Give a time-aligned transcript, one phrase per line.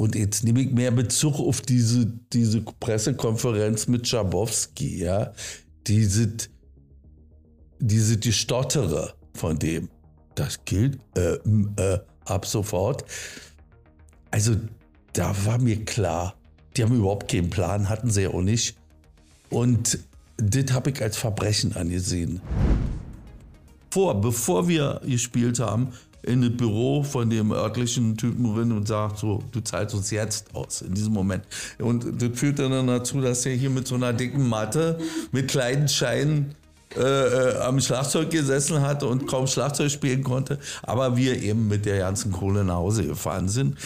[0.00, 5.34] und jetzt nehme ich mehr Bezug auf diese, diese Pressekonferenz mit Schabowski, ja,
[5.86, 6.32] diese,
[7.80, 9.90] diese die Stottere von dem,
[10.36, 11.34] das gilt äh,
[11.76, 13.04] äh, ab sofort.
[14.30, 14.56] Also
[15.12, 16.34] da war mir klar,
[16.78, 18.78] die haben überhaupt keinen Plan, hatten sie ja auch nicht.
[19.50, 19.98] Und
[20.38, 22.40] das habe ich als Verbrechen angesehen.
[23.90, 25.92] Vor, bevor wir gespielt haben,
[26.22, 30.54] in das Büro von dem örtlichen Typen rein und sagt so, du zahlst uns jetzt
[30.54, 31.44] aus, in diesem Moment.
[31.78, 34.98] Und das führt dann dazu, dass er hier mit so einer dicken Matte,
[35.32, 36.54] mit kleinen Scheinen
[36.96, 41.86] äh, äh, am Schlagzeug gesessen hat und kaum Schlagzeug spielen konnte, aber wir eben mit
[41.86, 43.76] der ganzen Kohle nach Hause gefahren sind.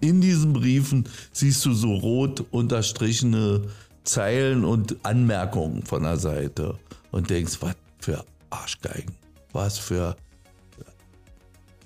[0.00, 3.62] In diesen Briefen siehst du so rot unterstrichene
[4.04, 6.78] Zeilen und Anmerkungen von der Seite
[7.10, 9.14] und denkst, was für Arschgeigen,
[9.54, 10.14] was für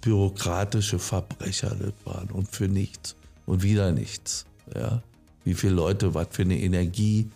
[0.01, 3.17] bürokratische Verbrecher das waren und für nichts
[3.47, 4.47] und wieder nichts.
[4.75, 5.03] Ja?
[5.45, 7.29] Wie viele Leute, was für eine Energie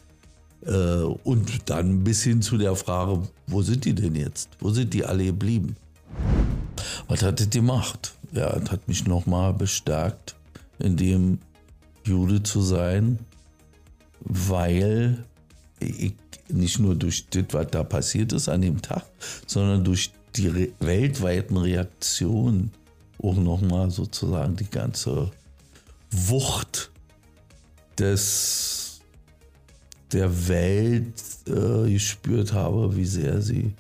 [0.66, 4.50] äh, und dann bis hin zu der Frage, wo sind die denn jetzt?
[4.60, 5.76] Wo sind die alle geblieben?
[7.08, 8.14] Was hat das gemacht?
[8.32, 10.34] Ja, das hat mich nochmal bestärkt,
[10.78, 11.38] in dem
[12.04, 13.18] Jude zu sein,
[14.20, 15.24] weil
[15.80, 16.14] ich
[16.48, 19.04] nicht nur durch das, was da passiert ist an dem Tag,
[19.46, 22.72] sondern durch die re weltweiten Reaktionen
[23.22, 25.30] auch nochmal sozusagen die ganze
[26.10, 26.90] Wucht
[27.98, 29.00] des,
[30.12, 33.74] der Welt äh, gespürt habe, wie sehr sie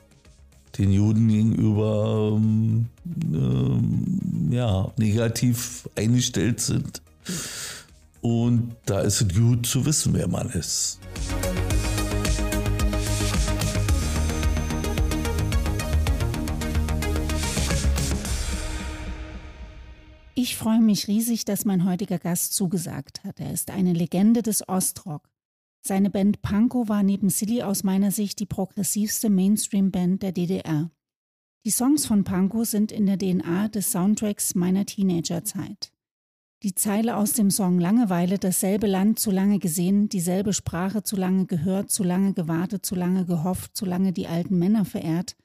[0.78, 2.86] den Juden gegenüber ähm,
[3.32, 7.02] ähm, ja, negativ eingestellt sind.
[8.22, 10.98] Und da ist es gut zu wissen, wer man ist.
[20.44, 23.38] Ich freue mich riesig, dass mein heutiger Gast zugesagt hat.
[23.38, 25.30] Er ist eine Legende des Ostrock.
[25.86, 30.90] Seine Band Pankow war neben Silly aus meiner Sicht die progressivste Mainstream-Band der DDR.
[31.64, 35.92] Die Songs von Pankow sind in der DNA des Soundtracks meiner Teenagerzeit.
[36.64, 41.46] Die Zeile aus dem Song Langeweile, dasselbe Land zu lange gesehen, dieselbe Sprache zu lange
[41.46, 45.36] gehört, zu lange gewartet, zu lange gehofft, zu lange die alten Männer verehrt,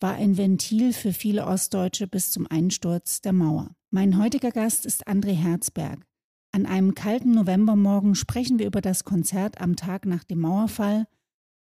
[0.00, 3.70] war ein Ventil für viele Ostdeutsche bis zum Einsturz der Mauer.
[3.90, 6.06] Mein heutiger Gast ist André Herzberg.
[6.52, 11.06] An einem kalten Novembermorgen sprechen wir über das Konzert am Tag nach dem Mauerfall,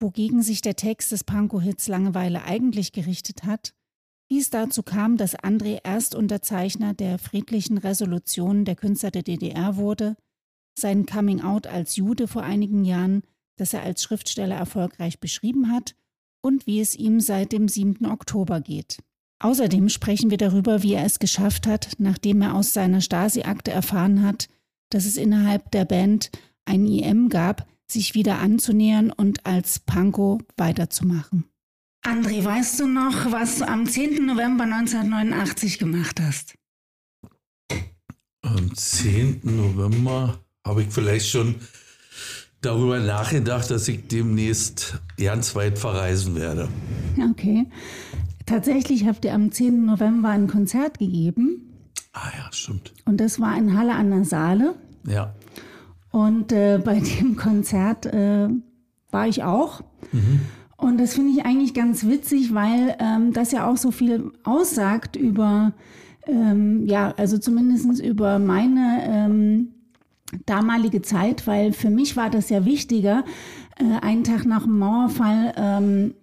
[0.00, 3.74] wogegen sich der Text des Pankow-Hits Langeweile eigentlich gerichtet hat,
[4.28, 10.16] wie es dazu kam, dass André Erstunterzeichner der friedlichen Resolution der Künstler der DDR wurde,
[10.78, 13.22] sein Coming-out als Jude vor einigen Jahren,
[13.56, 15.97] das er als Schriftsteller erfolgreich beschrieben hat,
[16.42, 18.06] und wie es ihm seit dem 7.
[18.06, 18.98] Oktober geht.
[19.40, 24.22] Außerdem sprechen wir darüber, wie er es geschafft hat, nachdem er aus seiner Stasi-Akte erfahren
[24.22, 24.48] hat,
[24.90, 26.30] dass es innerhalb der Band
[26.66, 31.44] ein IM gab, sich wieder anzunähern und als Panko weiterzumachen.
[32.02, 34.24] André, weißt du noch, was du am 10.
[34.24, 36.54] November 1989 gemacht hast?
[38.42, 39.40] Am 10.
[39.42, 41.56] November habe ich vielleicht schon
[42.60, 46.69] darüber nachgedacht, dass ich demnächst ganz weit verreisen werde.
[47.31, 47.66] Okay.
[48.47, 49.87] Tatsächlich habt ihr am 10.
[49.87, 51.71] November ein Konzert gegeben.
[52.12, 52.93] Ah ja, stimmt.
[53.04, 54.75] Und das war in Halle an der Saale.
[55.06, 55.34] Ja.
[56.10, 58.48] Und äh, bei dem Konzert äh,
[59.10, 59.82] war ich auch.
[60.12, 60.41] Mhm.
[60.77, 65.15] Und das finde ich eigentlich ganz witzig, weil ähm, das ja auch so viel aussagt
[65.15, 65.72] über,
[66.27, 69.69] ähm, ja, also zumindest über meine ähm,
[70.46, 73.24] damalige Zeit, weil für mich war das ja wichtiger,
[73.78, 76.14] äh, einen Tag nach dem Mauerfall ähm,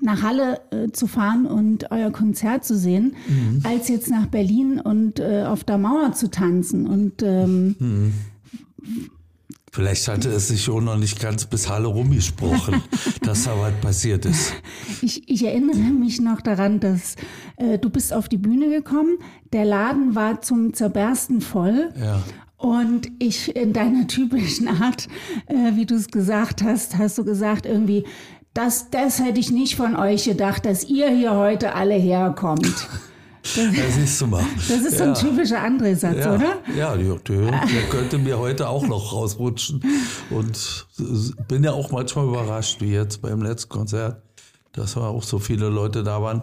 [0.00, 3.62] nach Halle äh, zu fahren und euer Konzert zu sehen, mhm.
[3.64, 6.86] als jetzt nach Berlin und äh, auf der Mauer zu tanzen.
[6.86, 8.12] Und ähm, mhm.
[9.70, 12.82] Vielleicht hatte es sich auch noch nicht ganz bis Halle rumgesprochen,
[13.22, 14.52] dass da was passiert ist.
[15.02, 17.16] Ich, ich, erinnere mich noch daran, dass
[17.56, 19.18] äh, du bist auf die Bühne gekommen,
[19.52, 21.92] der Laden war zum Zerbersten voll.
[22.00, 22.22] Ja.
[22.58, 25.06] Und ich in deiner typischen Art,
[25.46, 28.04] äh, wie du es gesagt hast, hast du gesagt irgendwie,
[28.52, 32.88] das, das hätte ich nicht von euch gedacht, dass ihr hier heute alle herkommt.
[33.56, 34.44] Das, das du mal.
[34.56, 36.34] Das ist so ein typischer André-Satz, ja.
[36.34, 36.58] oder?
[36.76, 39.82] Ja, der, der könnte mir heute auch noch rausrutschen.
[40.28, 40.86] Und
[41.46, 44.20] bin ja auch manchmal überrascht, wie jetzt beim letzten Konzert,
[44.72, 46.42] dass auch so viele Leute da waren.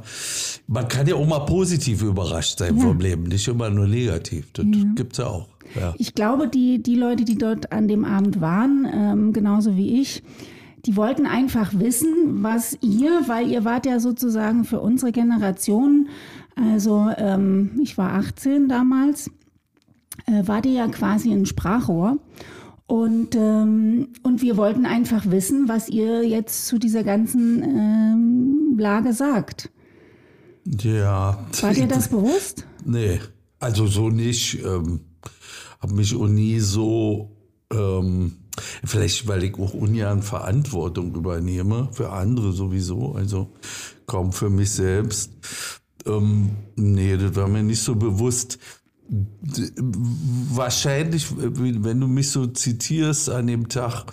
[0.66, 2.84] Man kann ja auch mal positiv überrascht sein ja.
[2.84, 4.52] vom Leben, nicht immer nur negativ.
[4.54, 4.84] Das ja.
[4.96, 5.48] gibt es ja auch.
[5.74, 5.94] Ja.
[5.98, 10.24] Ich glaube, die, die Leute, die dort an dem Abend waren, ähm, genauso wie ich,
[10.86, 16.10] die wollten einfach wissen, was ihr, weil ihr wart ja sozusagen für unsere Generation,
[16.56, 19.32] also ähm, ich war 18 damals,
[20.28, 22.18] äh, war die ja quasi ein Sprachrohr.
[22.88, 29.14] Und, ähm, und wir wollten einfach wissen, was ihr jetzt zu dieser ganzen ähm, Lage
[29.14, 29.72] sagt.
[30.66, 31.40] Ja.
[31.62, 32.68] War dir das bewusst?
[32.86, 33.20] Nee,
[33.60, 34.64] also so nicht.
[34.64, 35.02] Ähm,
[35.86, 37.30] habe mich auch nie so,
[37.72, 38.38] ähm,
[38.84, 43.52] vielleicht weil ich auch ungern Verantwortung übernehme, für andere sowieso, also
[44.08, 45.32] kaum für mich selbst.
[46.08, 48.58] Ähm, nee, das war mir nicht so bewusst
[49.08, 54.06] wahrscheinlich, wenn du mich so zitierst an dem Tag,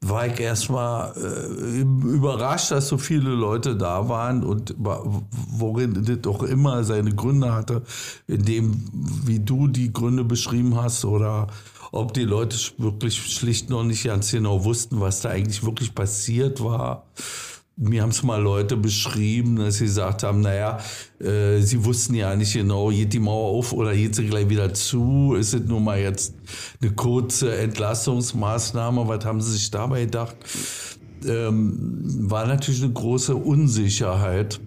[0.00, 6.42] war ich erstmal äh, überrascht, dass so viele Leute da waren und worin das doch
[6.42, 7.82] immer seine Gründe hatte,
[8.26, 8.82] in dem,
[9.26, 11.48] wie du die Gründe beschrieben hast oder
[11.92, 16.62] ob die Leute wirklich schlicht noch nicht ganz genau wussten, was da eigentlich wirklich passiert
[16.62, 17.04] war
[17.82, 20.78] mir haben es mal Leute beschrieben, dass sie gesagt haben, naja,
[21.18, 24.74] äh, sie wussten ja nicht genau, geht die Mauer auf oder geht sie gleich wieder
[24.74, 25.34] zu?
[25.34, 26.34] Ist es nur mal jetzt
[26.82, 29.08] eine kurze Entlastungsmaßnahme?
[29.08, 30.36] Was haben sie sich dabei gedacht?
[31.26, 34.60] Ähm, war natürlich eine große Unsicherheit.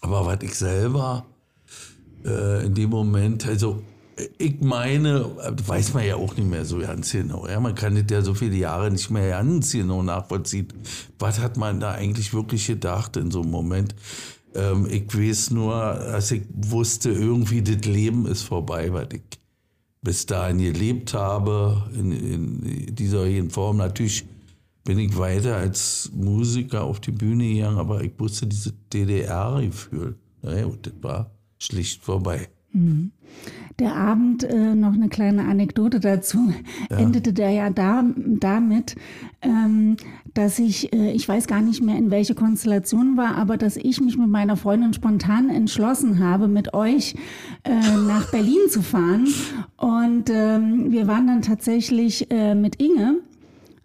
[0.00, 1.26] Aber was ich selber
[2.24, 3.84] äh, in dem Moment, also
[4.38, 5.24] ich meine,
[5.66, 7.46] weiß man ja auch nicht mehr so ganz genau.
[7.46, 10.68] Ja, man kann das ja so viele Jahre nicht mehr ganz genau nachvollziehen.
[11.18, 13.94] Was hat man da eigentlich wirklich gedacht in so einem Moment?
[14.54, 19.22] Ähm, ich weiß nur, dass ich wusste, irgendwie das Leben ist vorbei, weil ich
[20.02, 23.76] bis dahin gelebt habe, in, in dieser Form.
[23.76, 24.24] Natürlich
[24.84, 30.16] bin ich weiter als Musiker auf die Bühne gegangen, aber ich wusste dieses DDR-Gefühl.
[30.42, 32.48] Naja, das war schlicht vorbei.
[32.72, 33.12] Mhm
[33.78, 36.52] der Abend, äh, noch eine kleine Anekdote dazu,
[36.90, 36.98] ja.
[36.98, 38.96] endete der ja da, damit,
[39.42, 39.96] ähm,
[40.34, 44.00] dass ich, äh, ich weiß gar nicht mehr, in welche Konstellation war, aber dass ich
[44.00, 47.14] mich mit meiner Freundin spontan entschlossen habe, mit euch
[47.64, 49.26] äh, nach Berlin zu fahren.
[49.76, 53.16] Und ähm, wir waren dann tatsächlich äh, mit Inge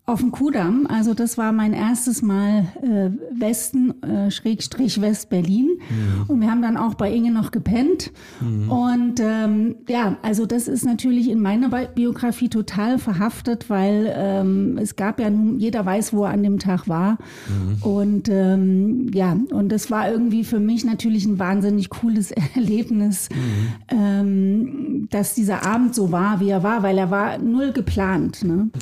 [0.09, 5.67] auf dem Kudamm, also das war mein erstes Mal äh, Westen, äh, Schrägstrich West-Berlin.
[5.67, 6.23] Mhm.
[6.29, 8.13] Und wir haben dann auch bei Inge noch gepennt.
[8.39, 8.71] Mhm.
[8.71, 14.95] Und ähm, ja, also das ist natürlich in meiner Biografie total verhaftet, weil ähm, es
[14.95, 17.17] gab ja nun, jeder weiß, wo er an dem Tag war.
[17.49, 17.83] Mhm.
[17.83, 23.67] Und ähm, ja, und das war irgendwie für mich natürlich ein wahnsinnig cooles Erlebnis, mhm.
[23.89, 28.45] ähm, dass dieser Abend so war, wie er war, weil er war null geplant.
[28.45, 28.69] Ne?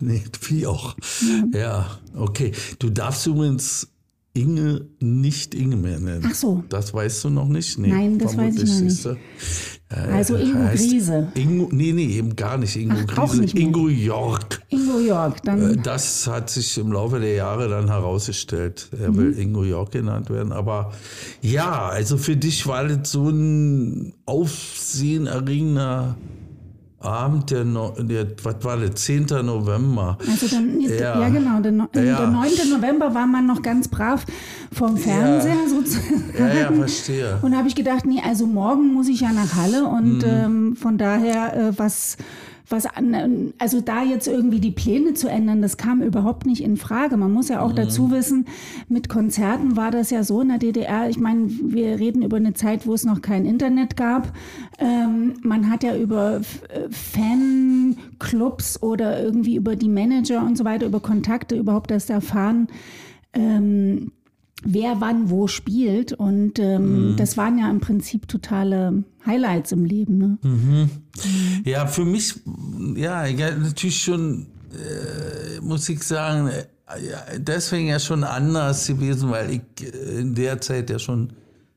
[0.02, 0.96] Nee, wie auch.
[1.52, 1.58] Ja.
[1.60, 2.52] ja, okay.
[2.78, 3.88] Du darfst übrigens
[4.32, 6.24] Inge nicht Inge mehr nennen.
[6.26, 6.64] Ach so.
[6.68, 7.78] Das weißt du noch nicht?
[7.78, 9.06] Nee, Nein, das weiß ich noch nicht.
[9.06, 9.16] Äh,
[10.12, 11.32] also Ingo Griese.
[11.34, 13.40] Ingo, nee, nee, eben gar nicht Ingo Ach, Griese.
[13.40, 14.62] Nicht Ingo York.
[14.68, 15.72] Ingo York, dann.
[15.72, 18.88] Äh, das hat sich im Laufe der Jahre dann herausgestellt.
[18.98, 19.16] Er mhm.
[19.16, 20.52] will Ingo York genannt werden.
[20.52, 20.92] Aber
[21.42, 26.16] ja, also für dich war das so ein aufsehenerregender
[27.00, 29.26] Abend der, no, der, was war das, 10.
[29.42, 30.18] November.
[30.30, 32.02] Also dann, ja, ja genau, der, no, ja.
[32.02, 32.50] der 9.
[32.70, 34.26] November war man noch ganz brav
[34.70, 35.68] vom Fernseher ja.
[35.68, 36.24] sozusagen.
[36.38, 37.38] Ja, ja, verstehe.
[37.40, 40.24] Und habe ich gedacht, nee, also morgen muss ich ja nach Halle und mhm.
[40.24, 42.18] ähm, von daher, äh, was
[42.70, 46.76] was an, also da jetzt irgendwie die Pläne zu ändern, das kam überhaupt nicht in
[46.76, 47.16] Frage.
[47.16, 47.76] Man muss ja auch mhm.
[47.76, 48.46] dazu wissen,
[48.88, 51.08] mit Konzerten war das ja so in der DDR.
[51.08, 54.32] Ich meine, wir reden über eine Zeit, wo es noch kein Internet gab.
[54.78, 56.40] Ähm, man hat ja über
[56.90, 62.68] Fanclubs oder irgendwie über die Manager und so weiter, über Kontakte überhaupt das erfahren.
[63.32, 64.12] Ähm,
[64.64, 66.12] wer wann wo spielt.
[66.12, 67.16] Und ähm, mhm.
[67.16, 70.18] das waren ja im Prinzip totale Highlights im Leben.
[70.18, 70.38] Ne?
[70.42, 70.90] Mhm.
[71.64, 72.34] Ja, für mich,
[72.94, 76.64] ja, natürlich schon, äh, muss ich sagen, äh,
[77.38, 81.32] deswegen ja schon anders gewesen, weil ich äh, in der Zeit ja schon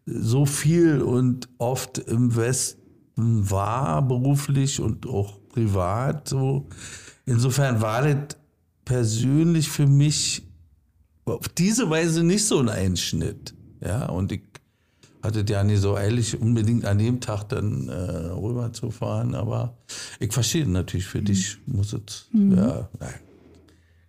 [0.06, 2.80] so viel und oft im Westen
[3.16, 6.28] war, beruflich und auch privat.
[6.28, 6.68] So.
[7.25, 8.38] Insofern war das
[8.86, 10.44] persönlich für mich
[11.25, 13.53] auf diese Weise nicht so ein Einschnitt.
[13.82, 14.42] Ja, und ich
[15.22, 19.77] hatte ja nicht so eilig, unbedingt an dem Tag dann äh, rüber zu fahren, aber
[20.20, 21.25] ich verstehe natürlich, für mhm.
[21.25, 22.58] dich muss es, mhm.
[22.58, 23.13] ja, nein.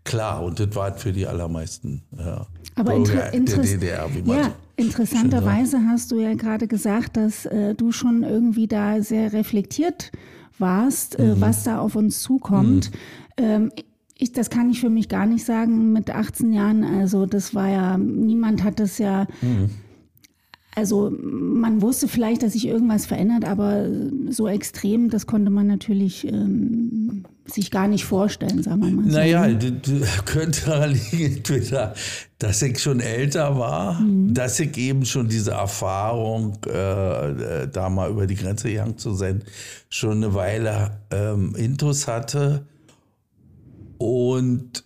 [0.03, 4.39] Klar, und das war für die allermeisten ja, aber Bürger inter der DDR, wie man
[4.39, 10.11] ja, Interessanterweise hast du ja gerade gesagt, dass äh, du schon irgendwie da sehr reflektiert
[10.59, 11.41] warst, äh, mhm.
[11.41, 12.91] was da auf uns zukommt.
[12.91, 13.45] Mhm.
[13.45, 13.73] Ähm,
[14.25, 16.83] ich, das kann ich für mich gar nicht sagen mit 18 Jahren.
[16.83, 19.27] Also das war ja, niemand hat das ja.
[19.41, 19.71] Mhm.
[20.77, 23.87] Also man wusste vielleicht, dass sich irgendwas verändert, aber
[24.29, 29.05] so extrem, das konnte man natürlich ähm, sich gar nicht vorstellen, sagen wir mal.
[29.05, 29.71] Naja, so.
[29.71, 31.95] das könnte daran liegen, entweder,
[32.41, 34.35] dass ich schon älter war, mhm.
[34.35, 39.45] dass ich eben schon diese Erfahrung, äh, da mal über die Grenze gegangen zu sein,
[39.89, 42.67] schon eine Weile ähm, Intus hatte.
[43.99, 44.85] Und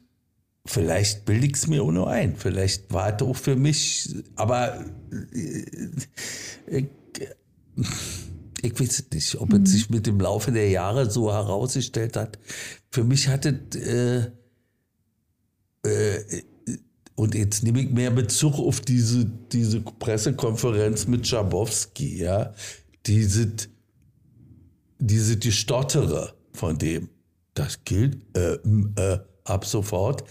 [0.67, 2.37] vielleicht bilde ich es mir auch nur ein.
[2.37, 4.85] Vielleicht warte auch für mich, aber
[5.33, 5.93] äh,
[6.67, 6.87] ich,
[8.63, 9.63] ich weiß es nicht, ob mhm.
[9.63, 12.39] es sich mit dem Laufe der Jahre so herausgestellt hat.
[12.91, 13.61] Für mich hatte
[15.85, 16.43] äh, äh,
[17.19, 22.55] und jetzt nehme ich mehr Bezug auf diese, diese Pressekonferenz mit Schabowski, ja,
[23.07, 23.53] diese,
[25.01, 27.09] diese die Stottere von dem.
[27.59, 30.23] Das gilt äh, äh, ab sofort.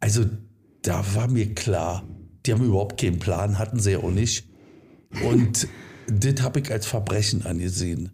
[0.00, 0.24] Also
[0.80, 2.02] da war mir klar,
[2.46, 4.48] die haben überhaupt keinen Plan, hatten sie ja auch nicht.
[5.22, 5.68] Und
[6.06, 8.12] das habe ich als Verbrechen angesehen,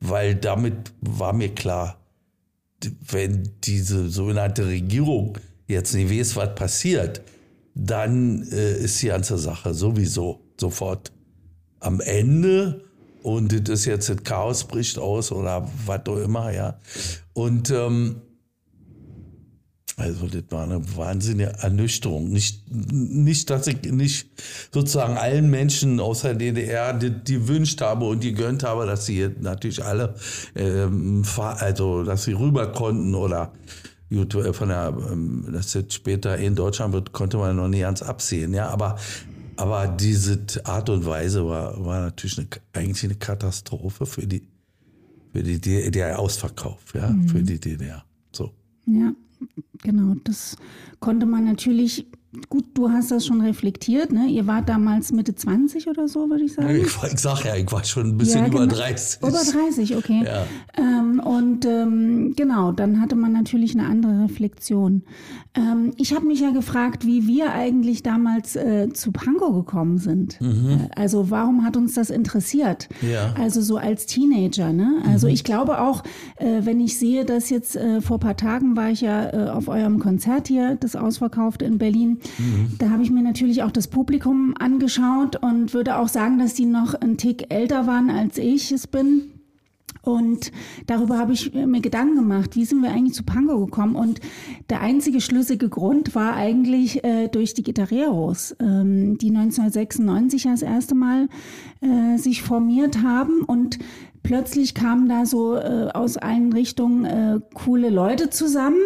[0.00, 2.02] weil damit war mir klar,
[3.10, 5.36] wenn diese sogenannte Regierung
[5.68, 7.20] jetzt nicht weiß, was passiert,
[7.74, 11.12] dann äh, ist die ganze Sache sowieso sofort
[11.80, 12.84] am Ende
[13.24, 16.78] und das jetzt das Chaos bricht aus oder was auch immer, ja.
[17.32, 18.16] Und ähm,
[19.96, 22.28] also das war eine wahnsinnige Ernüchterung.
[22.28, 24.28] Nicht, nicht, dass ich nicht
[24.74, 29.06] sozusagen allen Menschen aus der DDR die, die wünscht habe und die gönnt habe, dass
[29.06, 30.16] sie natürlich alle,
[30.54, 33.52] ähm, also dass sie rüber konnten oder
[34.10, 38.02] äh, von der, ähm, das jetzt später in Deutschland wird, konnte man noch nie ganz
[38.02, 38.52] absehen.
[38.52, 38.96] Ja, aber
[39.56, 44.42] aber diese Art und Weise war, war natürlich eine, eigentlich eine Katastrophe für die
[45.32, 47.28] für die DDR Ausverkauf, ja, mhm.
[47.28, 48.04] für die DDR.
[48.30, 48.52] So.
[48.86, 49.12] Ja.
[49.82, 50.56] Genau, das
[51.00, 52.06] konnte man natürlich
[52.48, 54.26] Gut, du hast das schon reflektiert, ne?
[54.26, 56.76] Ihr wart damals Mitte 20 oder so, würde ich sagen.
[56.76, 59.22] Ich, ich sag ja, ich war schon ein bisschen ja, genau, über 30.
[59.22, 60.24] Über 30, okay.
[60.24, 60.46] Ja.
[60.76, 65.02] Ähm, und ähm, genau, dann hatte man natürlich eine andere Reflexion.
[65.54, 70.40] Ähm, ich habe mich ja gefragt, wie wir eigentlich damals äh, zu Panko gekommen sind.
[70.40, 70.70] Mhm.
[70.70, 72.88] Äh, also warum hat uns das interessiert?
[73.02, 73.34] Ja.
[73.38, 75.02] Also so als Teenager, ne?
[75.06, 75.34] Also mhm.
[75.34, 76.02] ich glaube auch,
[76.36, 79.68] äh, wenn ich sehe, dass jetzt äh, vor paar Tagen war ich ja äh, auf
[79.68, 82.18] eurem Konzert hier, das ausverkauft in Berlin.
[82.38, 82.76] Mhm.
[82.78, 86.66] Da habe ich mir natürlich auch das Publikum angeschaut und würde auch sagen, dass die
[86.66, 89.30] noch einen Tick älter waren, als ich es bin.
[90.02, 90.52] Und
[90.86, 93.96] darüber habe ich mir Gedanken gemacht, wie sind wir eigentlich zu Pango gekommen?
[93.96, 94.20] Und
[94.68, 100.94] der einzige schlüssige Grund war eigentlich äh, durch die Gitarreros, ähm, die 1996 das erste
[100.94, 101.28] Mal
[101.80, 103.42] äh, sich formiert haben.
[103.42, 103.78] Und
[104.22, 108.76] plötzlich kamen da so äh, aus allen Richtungen äh, coole Leute zusammen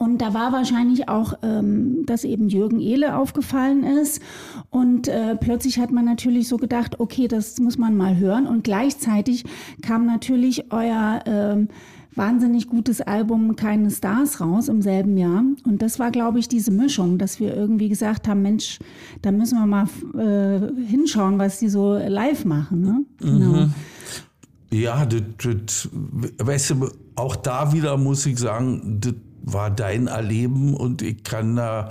[0.00, 4.22] und da war wahrscheinlich auch, ähm, dass eben Jürgen Ehle aufgefallen ist.
[4.70, 8.46] Und äh, plötzlich hat man natürlich so gedacht, okay, das muss man mal hören.
[8.46, 9.44] Und gleichzeitig
[9.82, 11.68] kam natürlich euer ähm,
[12.14, 15.44] wahnsinnig gutes Album Keine Stars raus im selben Jahr.
[15.66, 18.78] Und das war, glaube ich, diese Mischung, dass wir irgendwie gesagt haben, Mensch,
[19.20, 22.80] da müssen wir mal äh, hinschauen, was die so live machen.
[22.80, 23.04] Ne?
[23.18, 23.66] Genau.
[23.66, 23.74] Mhm.
[24.72, 25.88] Ja, das, das,
[26.38, 31.56] weißt du, auch da wieder muss ich sagen, das war dein Erleben und ich kann
[31.56, 31.88] da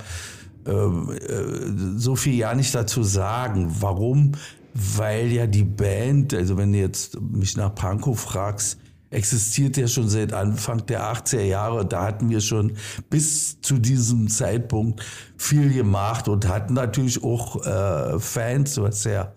[0.66, 3.74] äh, äh, so viel ja nicht dazu sagen.
[3.80, 4.32] Warum?
[4.74, 8.78] Weil ja die Band, also wenn du jetzt mich nach Pankow fragst,
[9.10, 11.84] existiert ja schon seit Anfang der 80er Jahre.
[11.84, 12.74] Da hatten wir schon
[13.10, 15.04] bis zu diesem Zeitpunkt
[15.36, 19.32] viel gemacht und hatten natürlich auch äh, Fans, du hast ja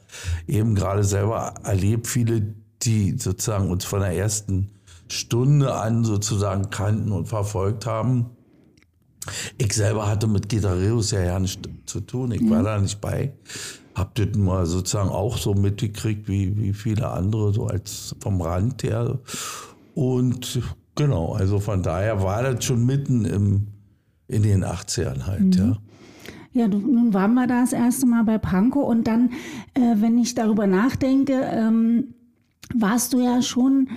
[0.48, 2.54] eben gerade selber erlebt, viele,
[2.84, 4.70] die sozusagen uns von der ersten
[5.14, 8.28] Stunde an sozusagen kannten und verfolgt haben.
[9.58, 12.32] Ich selber hatte mit Gitarreros ja ja nichts zu tun.
[12.32, 13.34] Ich war da nicht bei.
[13.96, 18.84] Hab das mal sozusagen auch so mitgekriegt wie, wie viele andere, so als vom Rand
[18.84, 19.20] her.
[19.94, 20.62] Und
[20.96, 23.68] genau, also von daher war das schon mitten im,
[24.28, 25.52] in den 80ern halt, mhm.
[25.52, 25.78] ja.
[26.56, 29.32] Ja, nun waren wir da das erste Mal bei Panko und dann,
[29.74, 32.14] äh, wenn ich darüber nachdenke, ähm,
[32.76, 33.90] warst du ja schon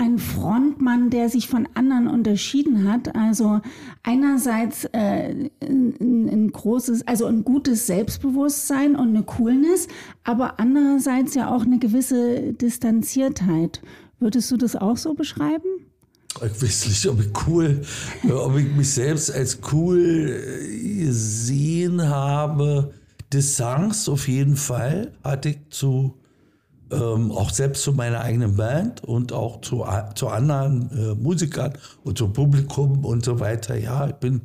[0.00, 3.14] ein Frontmann, der sich von anderen unterschieden hat.
[3.14, 3.60] Also
[4.02, 9.88] einerseits äh, ein, ein, großes, also ein gutes Selbstbewusstsein und eine Coolness,
[10.24, 13.82] aber andererseits ja auch eine gewisse Distanziertheit.
[14.18, 15.68] Würdest du das auch so beschreiben?
[16.36, 17.82] Ich weiß nicht, ob ich cool,
[18.30, 20.42] ob ich mich selbst als cool
[20.98, 22.94] gesehen habe.
[23.30, 26.19] Distanz auf jeden Fall hatte ich zu
[26.92, 32.18] ähm, auch selbst zu meiner eigenen Band und auch zu, zu anderen äh, Musikern und
[32.18, 33.76] zum Publikum und so weiter.
[33.76, 34.42] Ja, ich bin,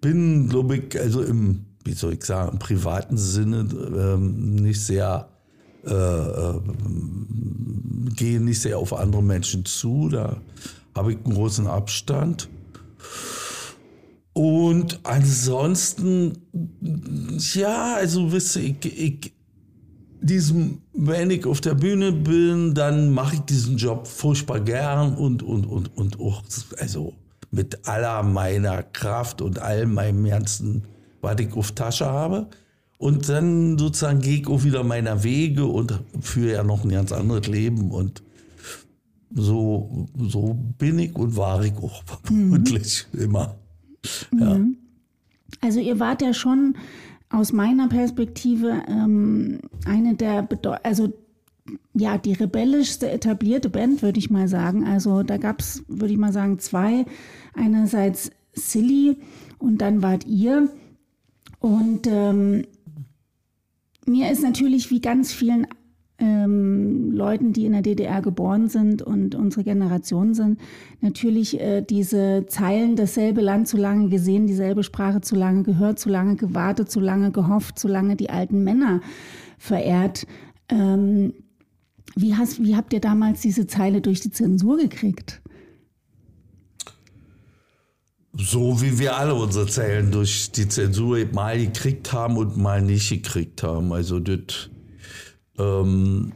[0.00, 5.28] bin glaube ich, also im, wie soll ich sagen, im privaten Sinne ähm, nicht sehr,
[5.84, 6.60] äh, äh,
[8.14, 10.08] gehe nicht sehr auf andere Menschen zu.
[10.08, 10.40] Da
[10.94, 12.48] habe ich einen großen Abstand.
[14.34, 16.38] Und ansonsten,
[17.52, 19.32] ja, also wisst ihr, ich, ich,
[20.22, 25.42] diesem, wenn ich auf der Bühne bin, dann mache ich diesen Job furchtbar gern und,
[25.42, 26.42] und, und, und auch,
[26.78, 27.14] also
[27.50, 30.84] mit aller meiner Kraft und all meinem ganzen,
[31.20, 32.48] was ich auf Tasche habe.
[32.98, 37.12] Und dann sozusagen gehe ich auch wieder meiner Wege und führe ja noch ein ganz
[37.12, 38.22] anderes Leben und
[39.34, 43.20] so, so bin ich und war ich auch vermutlich mhm.
[43.20, 43.56] immer.
[44.38, 44.54] Ja.
[44.54, 44.76] Mhm.
[45.60, 46.76] Also ihr wart ja schon
[47.32, 51.12] aus meiner Perspektive ähm, eine der, Bedeu also
[51.94, 54.84] ja, die rebellischste etablierte Band, würde ich mal sagen.
[54.84, 57.04] Also da gab es, würde ich mal sagen, zwei.
[57.54, 59.16] Einerseits Silly
[59.58, 60.68] und dann wart ihr.
[61.60, 62.66] Und ähm,
[64.04, 65.66] mir ist natürlich wie ganz vielen
[66.22, 70.60] ähm, Leuten, die in der DDR geboren sind und unsere Generation sind,
[71.00, 76.08] natürlich äh, diese Zeilen, dasselbe Land zu lange gesehen, dieselbe Sprache zu lange gehört, zu
[76.08, 79.00] lange gewartet, zu lange gehofft, zu lange die alten Männer
[79.58, 80.26] verehrt.
[80.68, 81.34] Ähm,
[82.14, 85.42] wie, hast, wie habt ihr damals diese Zeile durch die Zensur gekriegt?
[88.34, 93.10] So wie wir alle unsere Zeilen durch die Zensur mal gekriegt haben und mal nicht
[93.10, 93.92] gekriegt haben.
[93.92, 94.70] Also das
[95.62, 96.32] ähm,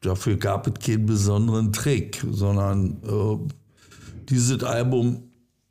[0.00, 3.38] dafür gab es keinen besonderen Trick, sondern äh,
[4.28, 5.22] dieses Album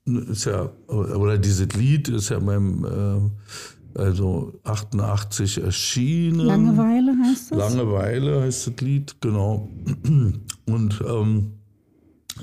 [0.05, 6.39] ist ja, oder dieses Lied ist ja beim, äh, also 88 erschienen.
[6.39, 7.57] Langeweile heißt das?
[7.57, 9.69] Langeweile heißt das Lied, genau.
[10.65, 11.53] Und ähm,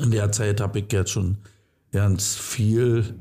[0.03, 1.39] in der Zeit habe ich jetzt schon
[1.93, 3.15] ganz viel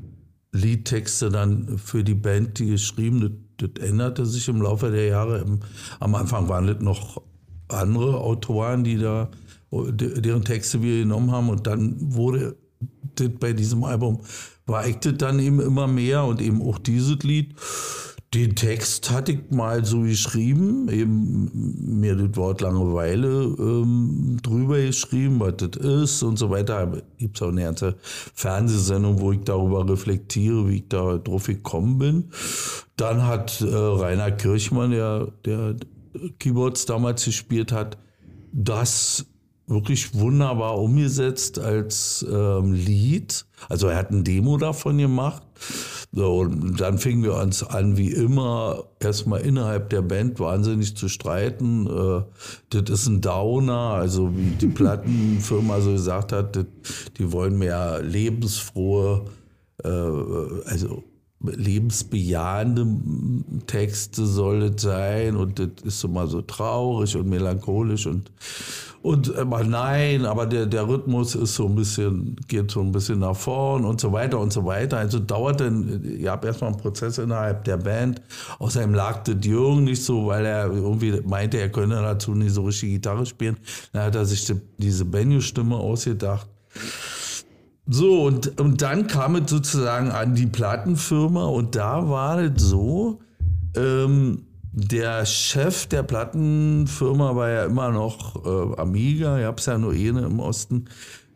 [0.52, 5.44] Liedtexte dann für die Band, die geschrieben, das änderte sich im Laufe der Jahre.
[6.00, 7.22] Am Anfang waren das noch
[7.68, 9.30] andere Autoren, die da
[9.70, 12.56] deren Texte wir genommen haben und dann wurde
[13.16, 14.20] das bei diesem Album
[14.66, 17.54] war ich das dann eben immer mehr und eben auch dieses Lied.
[18.34, 25.38] Den Text hatte ich mal so geschrieben, eben mir das Wort Langeweile ähm, drüber geschrieben,
[25.38, 27.00] was das ist und so weiter.
[27.16, 27.94] Gibt es auch eine ganze
[28.34, 32.30] Fernsehsendung, wo ich darüber reflektiere, wie ich da drauf gekommen bin.
[32.96, 35.76] Dann hat äh, Rainer Kirchmann, der, der
[36.40, 37.98] Keyboards damals gespielt hat,
[38.52, 39.26] das
[39.66, 43.46] wirklich wunderbar umgesetzt als ähm, Lied.
[43.68, 45.42] Also er hat ein Demo davon gemacht.
[46.16, 51.08] So, und dann fingen wir uns an, wie immer, erstmal innerhalb der Band wahnsinnig zu
[51.08, 51.88] streiten.
[51.88, 52.22] Äh,
[52.70, 56.66] das ist ein Downer, also wie die Plattenfirma so gesagt hat, das,
[57.18, 59.24] die wollen mehr lebensfrohe,
[59.82, 61.02] äh, also
[61.40, 62.86] lebensbejahende
[63.66, 68.30] Texte soll es sein und das ist so mal so traurig und melancholisch und
[69.04, 73.18] und immer nein, aber der, der Rhythmus ist so ein bisschen, geht so ein bisschen
[73.18, 74.96] nach vorn und so weiter und so weiter.
[74.96, 78.22] Also dauert dann, ihr habt erstmal einen Prozess innerhalb der Band.
[78.60, 82.62] Außerdem lag der Jürgen nicht so, weil er irgendwie meinte, er könne dazu nicht so
[82.64, 83.58] richtig Gitarre spielen.
[83.92, 86.48] Dann hat er sich die, diese Benjo-Stimme ausgedacht.
[87.86, 93.20] So, und, und dann kam es sozusagen an die Plattenfirma und da war es so,
[93.76, 99.92] ähm, der Chef der Plattenfirma war ja immer noch äh, Amiga, habt es ja nur
[99.92, 100.86] eine im Osten.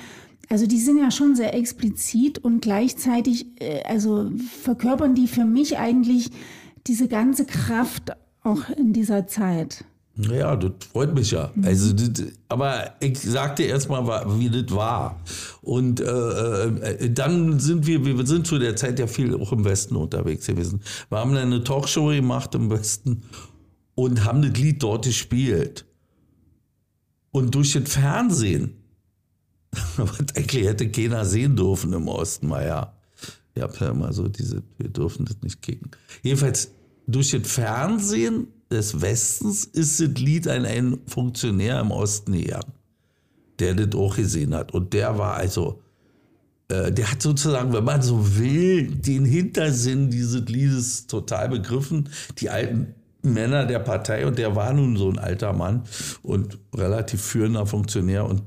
[0.50, 4.31] also die sind ja schon sehr explizit und gleichzeitig, äh, also
[4.62, 6.31] verkörpern die für mich eigentlich
[6.87, 9.85] diese ganze Kraft auch in dieser Zeit.
[10.18, 11.50] Ja, das freut mich ja.
[11.55, 11.64] Mhm.
[11.64, 14.07] Also, das, aber ich sagte erstmal,
[14.38, 15.20] wie das war.
[15.61, 19.64] Und äh, äh, dann sind wir, wir sind zu der Zeit ja viel auch im
[19.64, 20.81] Westen unterwegs gewesen.
[21.11, 23.22] Wir haben eine Talkshow gemacht im Westen
[23.94, 25.85] und haben das Lied dort gespielt.
[27.31, 28.76] Und durch das Fernsehen,
[29.96, 32.94] was eigentlich hätte keiner sehen dürfen im Osten, naja.
[33.55, 35.90] Ich habe ja immer so diese, wir dürfen das nicht kicken.
[36.22, 36.70] Jedenfalls
[37.07, 42.72] durch das Fernsehen des Westens ist das Lied an einen Funktionär im Osten gegangen,
[43.59, 44.72] der das auch gesehen hat.
[44.72, 45.81] Und der war also,
[46.68, 52.09] äh, der hat sozusagen, wenn man so will, den Hintersinn dieses Liedes total begriffen.
[52.38, 55.83] Die alten Männer der Partei und der war nun so ein alter Mann
[56.22, 58.42] und relativ führender Funktionär und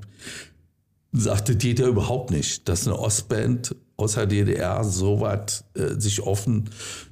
[1.12, 6.22] sagte, geht ja überhaupt nicht, dass eine Ostband aus der DDR so was äh, sich
[6.22, 6.70] offen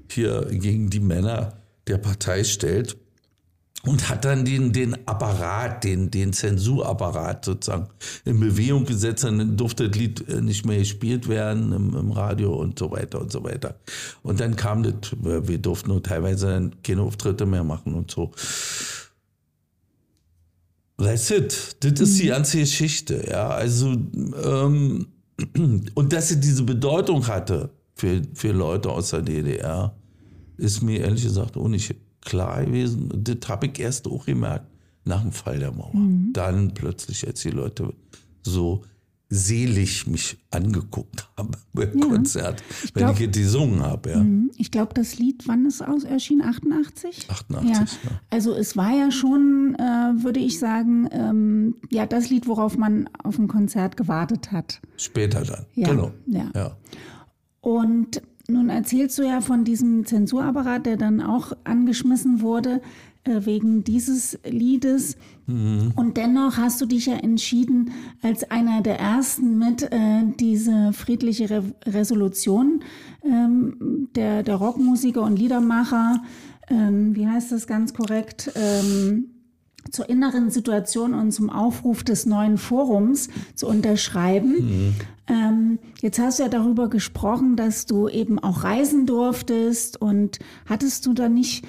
[0.10, 1.54] hier gegen die Männer
[1.88, 2.98] der Partei stellt
[3.88, 7.88] und hat dann den, den Apparat, den, den Zensurapparat sozusagen
[8.26, 9.24] in Bewegung gesetzt.
[9.24, 13.22] Dann durfte das Lied äh, nicht mehr gespielt werden im, im Radio und so weiter
[13.22, 13.80] und so weiter.
[14.24, 18.32] Und dann kam das, wir durften nur teilweise keine Auftritte mehr machen und so.
[20.98, 21.78] That's it.
[21.82, 22.30] Das ist die mhm.
[22.30, 23.24] ganze Geschichte.
[23.30, 23.96] Ja, also,
[24.44, 25.08] ähm,
[25.94, 29.96] und dass sie diese Bedeutung hatte für, für Leute aus der DDR,
[30.58, 33.10] ist mir ehrlich gesagt auch nicht klar gewesen.
[33.24, 34.68] Das habe ich erst auch gemerkt
[35.06, 35.96] nach dem Fall der Mauer.
[35.96, 36.34] Mhm.
[36.34, 37.94] Dann plötzlich, als die Leute
[38.44, 38.84] so
[39.30, 42.06] selig mich angeguckt haben beim ja.
[42.06, 44.12] Konzert, ich wenn glaub, ich gesungen habe.
[44.12, 44.24] Ja.
[44.24, 44.52] Mhm.
[44.56, 46.42] Ich glaube, das Lied, wann es aus erschien?
[46.42, 47.30] 88?
[47.30, 47.80] 88, ja.
[47.80, 48.22] ja.
[48.30, 53.10] Also es war ja schon, äh, würde ich sagen, ähm, ja, das Lied, worauf man
[53.24, 54.82] auf ein Konzert gewartet hat.
[54.96, 55.90] Später dann, ja.
[55.90, 56.12] genau.
[56.28, 56.50] Ja.
[56.56, 56.78] ja.
[57.60, 62.82] Und nun erzählst du ja von diesem Zensurapparat, der dann auch angeschmissen wurde
[63.28, 65.18] äh, wegen dieses Liedes.
[65.48, 65.92] Mhm.
[65.96, 71.50] Und dennoch hast du dich ja entschieden, als einer der ersten mit äh, diese friedliche
[71.50, 72.84] Re Resolution
[73.24, 76.24] ähm, der, der Rockmusiker und Liedermacher,
[76.70, 79.30] ähm, wie heißt das ganz korrekt, ähm,
[79.92, 84.54] zur inneren Situation und zum Aufruf des neuen Forums zu unterschreiben.
[84.54, 84.96] Mhm.
[85.28, 91.06] Ähm, jetzt hast du ja darüber gesprochen, dass du eben auch reisen durftest und hattest
[91.06, 91.66] du da nicht,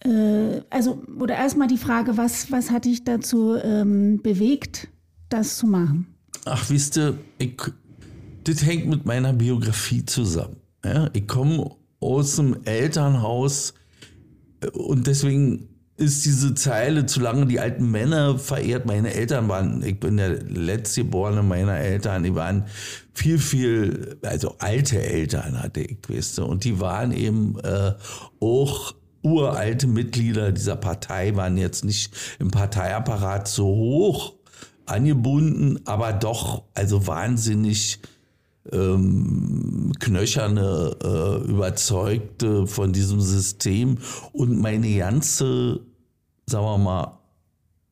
[0.00, 4.88] äh, also, oder erstmal die Frage, was, was hat dich dazu ähm, bewegt,
[5.28, 6.06] das zu machen?
[6.44, 7.56] Ach, wisst ihr, ich,
[8.44, 10.56] das hängt mit meiner Biografie zusammen.
[10.84, 11.10] Ja?
[11.12, 13.74] Ich komme aus dem Elternhaus
[14.60, 15.68] äh, und deswegen
[16.02, 18.86] ist diese Zeile, zu lange die alten Männer verehrt.
[18.86, 22.66] Meine Eltern waren, ich bin der Letztgeborene meiner Eltern, die waren
[23.14, 27.92] viel, viel, also alte Eltern hatte ich, weißt du, und die waren eben äh,
[28.40, 34.34] auch uralte Mitglieder dieser Partei, waren jetzt nicht im Parteiapparat so hoch
[34.86, 38.00] angebunden, aber doch, also wahnsinnig
[38.70, 43.98] ähm, knöcherne, äh, überzeugte von diesem System
[44.32, 45.80] und meine ganze
[46.52, 47.18] sagen wir mal,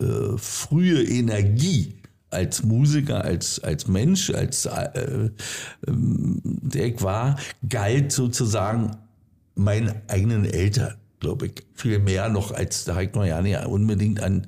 [0.00, 1.94] äh, frühe Energie
[2.30, 5.30] als Musiker, als, als Mensch, als äh,
[5.86, 7.36] der ich war,
[7.68, 8.96] galt sozusagen
[9.56, 14.22] meinen eigenen Eltern, glaube ich, viel mehr noch als, da ich noch ja nicht unbedingt
[14.22, 14.46] an,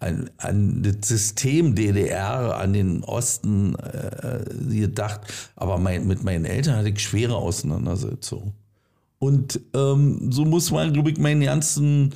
[0.00, 5.20] an, an das System DDR, an den Osten äh, gedacht,
[5.54, 8.54] aber mein, mit meinen Eltern hatte ich schwere Auseinandersetzungen.
[9.20, 12.14] Und ähm, so muss man, glaube ich, meinen ganzen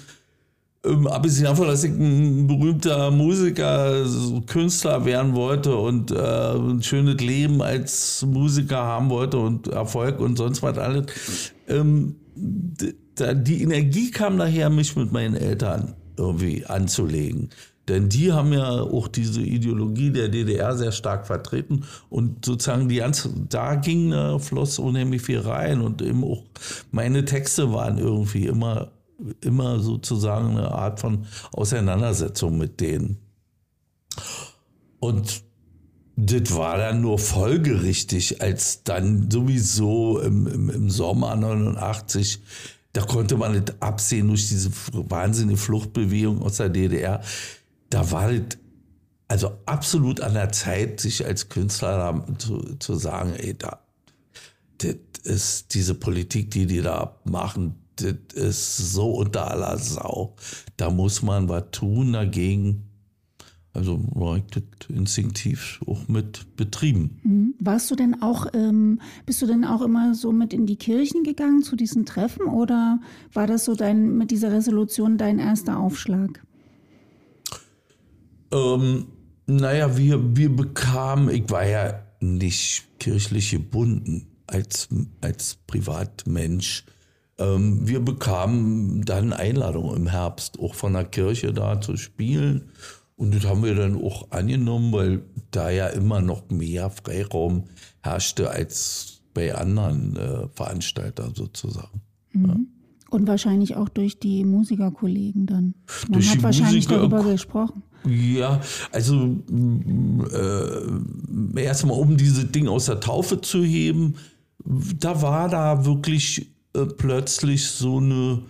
[0.84, 4.04] ähm, abgesehen davon, dass ich ein berühmter Musiker,
[4.46, 10.36] Künstler werden wollte und äh, ein schönes Leben als Musiker haben wollte und Erfolg und
[10.36, 11.52] sonst was alles.
[11.68, 17.50] Ähm, die Energie kam daher, mich mit meinen Eltern irgendwie anzulegen.
[17.88, 22.96] Denn die haben ja auch diese Ideologie der DDR sehr stark vertreten und sozusagen die
[22.96, 26.44] ganze, da ging, äh, floss unheimlich viel rein und eben auch
[26.92, 28.90] meine Texte waren irgendwie immer
[29.40, 33.18] immer sozusagen eine Art von Auseinandersetzung mit denen.
[35.00, 35.42] Und
[36.16, 42.40] das war dann nur folgerichtig, als dann sowieso im, im, im Sommer 89,
[42.92, 47.20] da konnte man nicht absehen durch diese wahnsinnige Fluchtbewegung aus der DDR.
[47.90, 48.58] Da war das
[49.26, 53.80] also absolut an der Zeit, sich als Künstler zu, zu sagen, ey, da,
[54.78, 60.36] das ist diese Politik, die die da machen, das ist so unter aller Sau.
[60.76, 62.90] Da muss man was tun dagegen.
[63.74, 67.18] Also war ich das instinktiv auch mit betrieben.
[67.24, 67.54] Mhm.
[67.58, 71.24] Warst du denn auch, ähm, bist du denn auch immer so mit in die Kirchen
[71.24, 73.00] gegangen zu diesen Treffen oder
[73.32, 76.44] war das so dein, mit dieser Resolution dein erster Aufschlag?
[78.52, 79.06] Ähm,
[79.46, 84.88] naja, wir, wir bekamen, ich war ja nicht kirchlich gebunden als,
[85.20, 86.84] als Privatmensch.
[87.38, 92.70] Ähm, wir bekamen dann Einladungen im Herbst, auch von der Kirche da zu spielen.
[93.16, 97.64] Und das haben wir dann auch angenommen, weil da ja immer noch mehr Freiraum
[98.02, 102.00] herrschte als bei anderen äh, Veranstaltern sozusagen.
[102.32, 102.46] Mhm.
[102.46, 102.56] Ja.
[103.10, 105.74] Und wahrscheinlich auch durch die Musikerkollegen dann.
[106.08, 107.82] Man durch hat wahrscheinlich Musiker darüber gesprochen.
[108.04, 108.60] Ja,
[108.92, 109.38] also
[110.32, 114.16] äh, erstmal um diese Ding aus der Taufe zu heben,
[114.98, 118.42] da war da wirklich äh, plötzlich so eine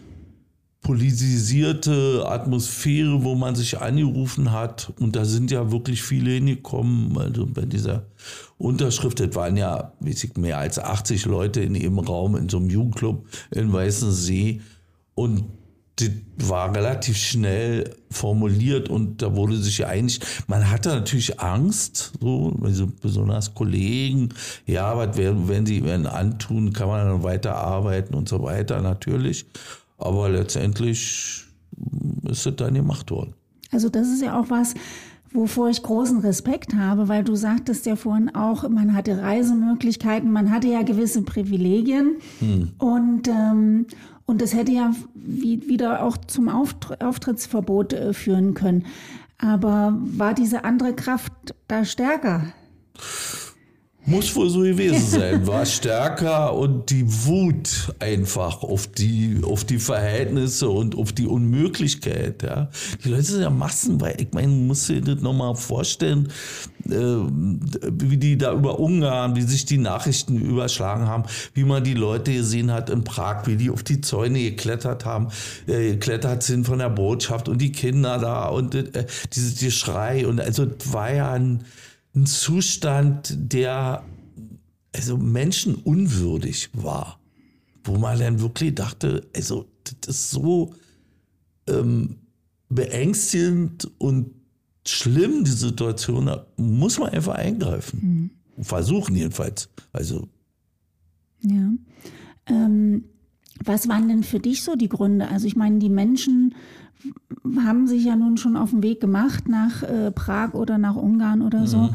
[0.84, 4.92] politisierte Atmosphäre, wo man sich angerufen hat.
[5.00, 7.16] Und da sind ja wirklich viele hingekommen.
[7.16, 8.04] Also bei dieser
[8.58, 12.68] Unterschrift, das waren ja ich, mehr als 80 Leute in ihrem Raum in so einem
[12.68, 14.60] Jugendclub in Weißensee.
[15.14, 15.44] Und
[15.96, 20.20] das war relativ schnell formuliert und da wurde sich ja einig.
[20.48, 24.30] Man hatte natürlich Angst, so, also besonders Kollegen,
[24.66, 29.46] ja, was werden, wenn sie werden antun, kann man dann weiterarbeiten und so weiter, natürlich.
[29.98, 31.44] Aber letztendlich
[32.28, 33.34] ist es dann gemacht worden.
[33.70, 34.74] Also das ist ja auch was,
[35.32, 40.50] wovor ich großen Respekt habe, weil du sagtest ja vorhin auch, man hatte Reisemöglichkeiten, man
[40.50, 42.70] hatte ja gewisse Privilegien hm.
[42.78, 43.86] und ähm,
[44.26, 48.86] und das hätte ja wie, wieder auch zum Auftrittsverbot äh, führen können.
[49.38, 51.32] Aber war diese andere Kraft
[51.68, 52.52] da stärker?
[54.06, 59.78] Muss wohl so gewesen sein, war stärker und die Wut einfach auf die, auf die
[59.78, 62.42] Verhältnisse und auf die Unmöglichkeit.
[62.42, 62.68] Ja.
[63.02, 66.28] Die Leute sind ja Massen, weil ich meine, muss dir das nochmal vorstellen,
[66.86, 71.94] äh, wie die da über Ungarn, wie sich die Nachrichten überschlagen haben, wie man die
[71.94, 75.28] Leute gesehen hat in Prag, wie die auf die Zäune geklettert haben,
[75.66, 80.42] äh, geklettert sind von der Botschaft und die Kinder da und äh, dieses Geschrei und
[80.42, 81.64] also war ja ein
[82.14, 84.04] ein Zustand, der
[84.94, 87.18] also menschenunwürdig war,
[87.82, 89.66] wo man dann wirklich dachte, also
[90.00, 90.74] das ist so
[91.66, 92.16] ähm,
[92.68, 94.30] beängstigend und
[94.86, 98.30] schlimm, die Situation, da muss man einfach eingreifen.
[98.56, 98.64] Mhm.
[98.64, 99.68] Versuchen jedenfalls.
[99.92, 100.28] Also.
[101.40, 101.72] Ja.
[102.46, 103.04] Ähm,
[103.64, 105.28] was waren denn für dich so die Gründe?
[105.28, 106.54] Also ich meine, die Menschen
[107.64, 111.42] haben sich ja nun schon auf den Weg gemacht nach äh, Prag oder nach Ungarn
[111.42, 111.66] oder mhm.
[111.66, 111.90] so.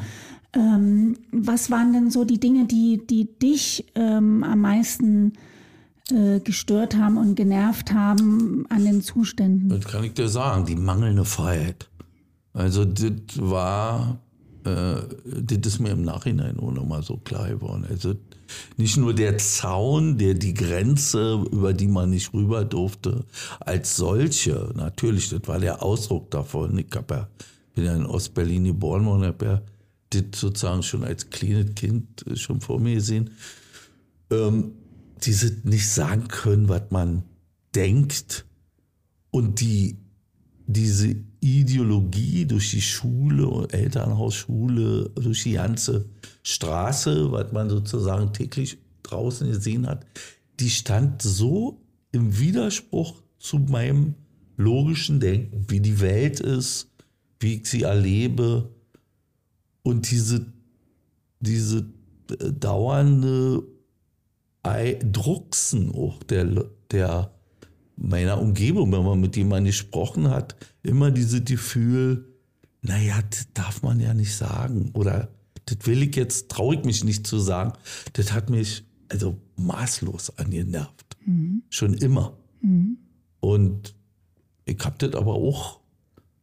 [0.53, 5.33] Ähm, was waren denn so die Dinge, die, die dich ähm, am meisten
[6.11, 9.69] äh, gestört haben und genervt haben an den Zuständen?
[9.69, 11.89] Das kann ich dir sagen, die mangelnde Freiheit.
[12.53, 14.19] Also das war,
[14.75, 17.85] das ist mir im Nachhinein auch nochmal so klar geworden.
[17.89, 18.15] Also
[18.77, 23.25] nicht nur der Zaun, der die Grenze, über die man nicht rüber durfte,
[23.59, 26.77] als solche, natürlich, das war der Ausdruck davon.
[26.77, 27.27] Ich hab ja,
[27.75, 29.61] bin ja in Ostberlin geboren worden, habe ja
[30.09, 33.31] das sozusagen schon als kleines Kind schon vor mir gesehen.
[34.31, 34.71] Ähm,
[35.23, 37.23] diese nicht sagen können, was man
[37.75, 38.45] denkt
[39.31, 39.97] und die
[40.71, 46.05] diese Ideologie durch die Schule, Elternhaus, Schule, durch die ganze
[46.43, 50.05] Straße, was man sozusagen täglich draußen gesehen hat,
[50.59, 54.13] die stand so im Widerspruch zu meinem
[54.57, 56.91] logischen Denken, wie die Welt ist,
[57.39, 58.69] wie ich sie erlebe.
[59.81, 60.45] Und diese,
[61.39, 61.79] diese
[62.29, 63.63] äh, dauernde
[65.11, 67.31] Drucksen auch der, der
[68.01, 72.25] meiner Umgebung, wenn man mit jemandem gesprochen hat, immer dieses Gefühl,
[72.81, 74.91] naja, das darf man ja nicht sagen.
[74.93, 75.29] Oder
[75.65, 77.73] das will ich jetzt, traue ich mich nicht zu sagen.
[78.13, 81.17] Das hat mich also maßlos angenervt.
[81.25, 81.63] Mhm.
[81.69, 82.37] Schon immer.
[82.61, 82.97] Mhm.
[83.41, 83.95] Und
[84.65, 85.79] ich habe das aber auch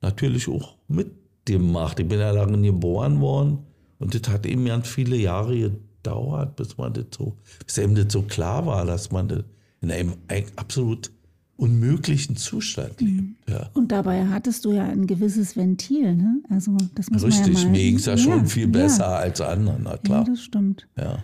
[0.02, 1.98] natürlich auch mitgemacht.
[2.00, 3.58] Ich bin ja lange geboren worden
[3.98, 8.12] und das hat eben ganz viele Jahre gedauert, bis man das so, bis einem das
[8.12, 9.44] so klar war, dass man das
[9.80, 10.14] in einem
[10.56, 11.10] absolut
[11.56, 13.22] unmöglichen Zustand lebt.
[13.22, 13.36] Mhm.
[13.48, 13.70] Ja.
[13.72, 16.42] Und dabei hattest du ja ein gewisses Ventil, ne?
[16.50, 19.16] Also das muss Richtig, man ja mal, mir ging es ja, schon viel besser ja.
[19.16, 20.24] als anderen, na klar.
[20.26, 20.86] Ja, das stimmt.
[20.96, 21.18] Ja.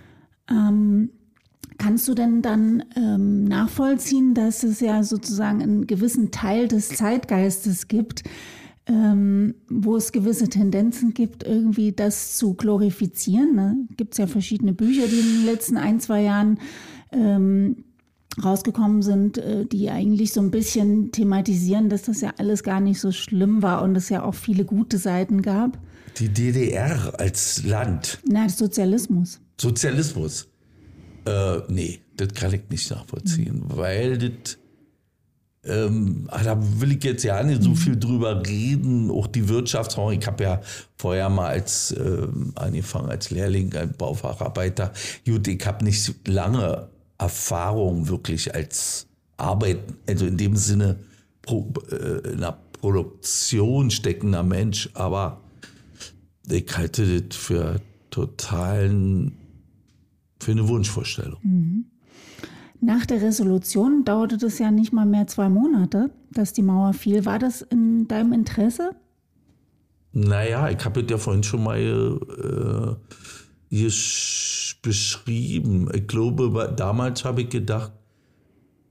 [0.50, 1.10] Ähm,
[1.78, 7.88] kannst du denn dann ähm, nachvollziehen, dass es ja sozusagen einen gewissen Teil des Zeitgeistes
[7.88, 8.22] gibt,
[8.86, 13.54] ähm, wo es gewisse Tendenzen gibt, irgendwie das zu glorifizieren.
[13.54, 13.76] Ne?
[13.96, 16.58] Gibt es ja verschiedene Bücher, die in den letzten ein, zwei Jahren
[17.12, 17.84] ähm,
[18.42, 23.00] rausgekommen sind, äh, die eigentlich so ein bisschen thematisieren, dass das ja alles gar nicht
[23.00, 25.78] so schlimm war und es ja auch viele gute Seiten gab.
[26.18, 28.18] Die DDR als Land.
[28.28, 29.40] Na, Sozialismus.
[29.60, 30.48] Sozialismus.
[31.24, 33.76] Äh, nee, das kann ich nicht nachvollziehen, mhm.
[33.76, 34.58] weil das
[35.64, 37.76] ähm, ah, da will ich jetzt ja nicht so mhm.
[37.76, 39.10] viel drüber reden.
[39.10, 40.16] Auch die Wirtschaftsfonds.
[40.18, 40.60] Ich habe ja
[40.96, 44.92] vorher mal als äh, angefangen als Lehrling, als Baufacharbeiter.
[45.24, 46.88] Gut, ich habe nicht lange
[47.22, 49.06] Erfahrung wirklich als
[49.36, 50.98] Arbeit, also in dem Sinne
[51.40, 55.40] pro, äh, in der Produktion steckender Mensch, aber
[56.48, 57.80] ich halte das für
[58.10, 59.32] totalen,
[60.40, 61.38] für eine Wunschvorstellung.
[61.42, 61.84] Mhm.
[62.80, 67.24] Nach der Resolution dauerte es ja nicht mal mehr zwei Monate, dass die Mauer fiel.
[67.24, 68.96] War das in deinem Interesse?
[70.12, 72.96] Naja, ich habe ja vorhin schon mal äh,
[74.82, 75.88] beschrieben.
[75.94, 77.92] Ich glaube, damals habe ich gedacht,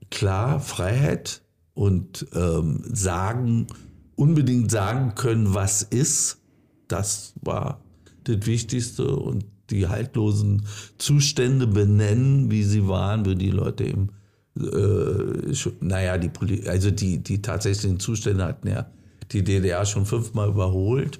[0.09, 1.41] klar, Freiheit
[1.73, 3.67] und ähm, sagen,
[4.15, 6.39] unbedingt sagen können, was ist,
[6.87, 7.83] das war
[8.23, 9.15] das Wichtigste.
[9.15, 10.65] Und die haltlosen
[10.97, 14.09] Zustände benennen, wie sie waren, wie die Leute eben,
[14.57, 18.89] äh, naja, die, also die, die tatsächlichen Zustände hatten ja
[19.31, 21.19] die DDR schon fünfmal überholt.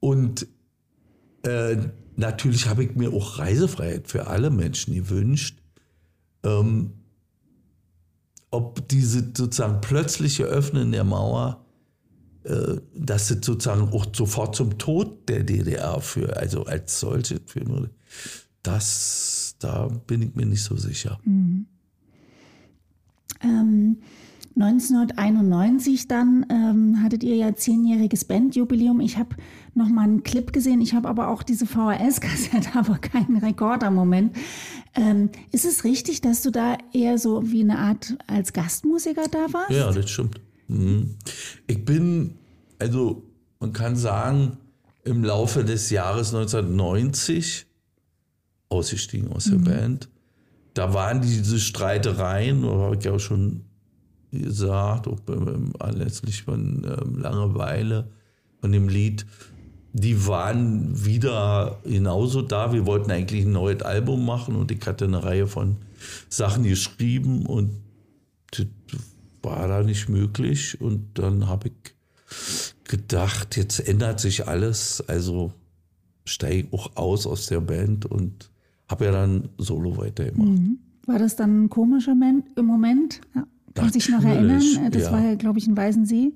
[0.00, 0.46] Und
[1.42, 1.76] äh,
[2.18, 5.58] natürlich habe ich mir auch Reisefreiheit für alle Menschen gewünscht.
[6.44, 6.92] Ähm,
[8.50, 11.64] ob diese sozusagen plötzliche Öffnen der Mauer
[12.48, 17.68] äh, dass es sozusagen auch sofort zum Tod der DDR für, also als solche führen
[17.68, 17.90] würde.
[18.62, 21.18] Das, da bin ich mir nicht so sicher.
[21.24, 21.66] Mhm.
[23.42, 23.98] Ähm,
[24.60, 29.00] 1991 dann ähm, hattet ihr ja zehnjähriges Bandjubiläum.
[29.00, 29.36] Ich habe
[29.74, 30.80] noch mal einen Clip gesehen.
[30.80, 34.34] Ich habe aber auch diese VHS-Kassette, aber keinen Rekorder-Moment.
[34.96, 39.52] Ähm, ist es richtig, dass du da eher so wie eine Art als Gastmusiker da
[39.52, 39.70] warst?
[39.70, 40.40] Ja, das stimmt.
[40.66, 41.14] Mhm.
[41.68, 42.34] Ich bin,
[42.80, 43.22] also
[43.60, 44.56] man kann sagen,
[45.04, 47.66] im Laufe des Jahres 1990
[48.70, 49.64] ausgestiegen aus der mhm.
[49.64, 50.08] Band.
[50.74, 53.67] Da waren diese Streitereien, habe ich ja auch schon
[54.32, 55.18] gesagt, auch
[55.78, 58.08] anlässlich von ähm, Langeweile,
[58.60, 59.26] von dem Lied,
[59.92, 62.72] die waren wieder genauso da.
[62.72, 65.76] Wir wollten eigentlich ein neues Album machen und ich hatte eine Reihe von
[66.28, 67.70] Sachen geschrieben und
[68.50, 68.66] das
[69.42, 70.80] war da nicht möglich.
[70.80, 71.94] Und dann habe ich
[72.84, 75.02] gedacht, jetzt ändert sich alles.
[75.08, 75.52] Also
[76.24, 78.50] steige ich auch aus aus der Band und
[78.88, 80.48] habe ja dann Solo weitergemacht.
[80.48, 80.78] Mhm.
[81.06, 83.20] War das dann ein komischer Moment?
[83.78, 84.62] Kann sich noch erinnern?
[84.90, 85.12] Das ja.
[85.12, 86.32] war ja, glaube ich, in Weißensee.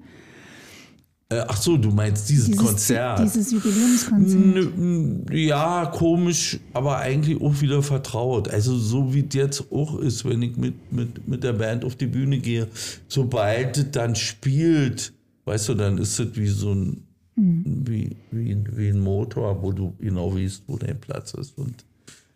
[1.33, 3.21] Äh, ach so, du meinst dieses, dieses Konzert.
[3.21, 5.33] Dieses Jubiläumskonzert.
[5.33, 8.49] Ja, komisch, aber eigentlich auch wieder vertraut.
[8.49, 11.97] Also so wie es jetzt auch ist, wenn ich mit, mit, mit der Band auf
[11.97, 12.69] die Bühne gehe.
[13.09, 15.15] Sobald es dann spielt,
[15.47, 17.03] weißt du, dann ist es wie so ein,
[17.37, 17.65] mhm.
[17.87, 21.57] wie, wie, wie ein Motor, wo du genau weißt, wo dein Platz ist.
[21.57, 21.85] Und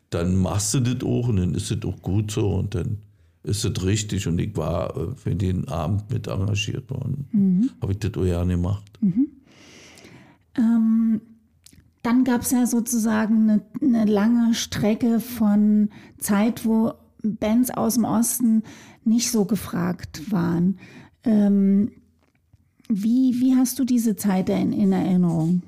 [0.08, 2.98] dann machst du das auch und dann ist es auch gut so und dann
[3.46, 7.26] ist das richtig und ich war äh, für den Abend mit engagiert worden.
[7.32, 7.70] Mhm.
[7.80, 8.98] Habe ich das auch gerne gemacht.
[9.00, 9.28] Mhm.
[10.56, 11.20] Ähm,
[12.02, 18.04] dann gab es ja sozusagen eine, eine, lange Strecke von Zeit, wo Bands aus dem
[18.04, 18.62] Osten
[19.04, 20.78] nicht so gefragt waren.
[21.24, 21.92] Ähm,
[22.88, 25.62] wie, wie hast du diese Zeit in, in Erinnerung?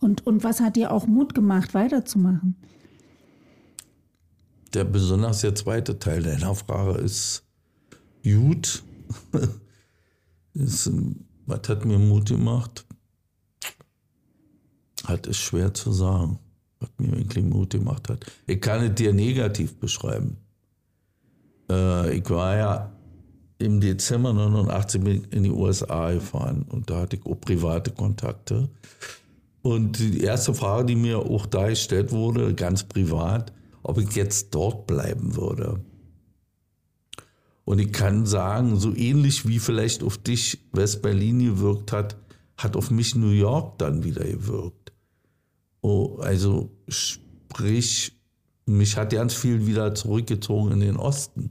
[0.00, 2.56] Und, und was hat dir auch Mut gemacht, weiterzumachen?
[4.74, 7.44] Der besonders der zweite Teil deiner Frage ist
[8.22, 8.82] gut.
[10.54, 10.90] ist,
[11.46, 12.84] was hat mir Mut gemacht?
[15.04, 16.38] Hat es schwer zu sagen,
[16.80, 18.26] was mir wirklich Mut gemacht hat.
[18.46, 20.36] Ich kann es dir negativ beschreiben.
[21.70, 22.92] Äh, ich war ja
[23.58, 28.68] im Dezember 89 in die USA gefahren und da hatte ich auch private Kontakte.
[29.62, 33.52] Und die erste Frage, die mir auch da gestellt wurde, ganz privat,
[33.88, 35.80] ob ich jetzt dort bleiben würde.
[37.64, 42.16] Und ich kann sagen, so ähnlich wie vielleicht auf dich West-Berlin gewirkt hat,
[42.56, 44.92] hat auf mich New York dann wieder gewirkt.
[45.80, 48.12] Oh, also sprich,
[48.66, 51.50] mich hat ganz viel wieder zurückgezogen in den Osten.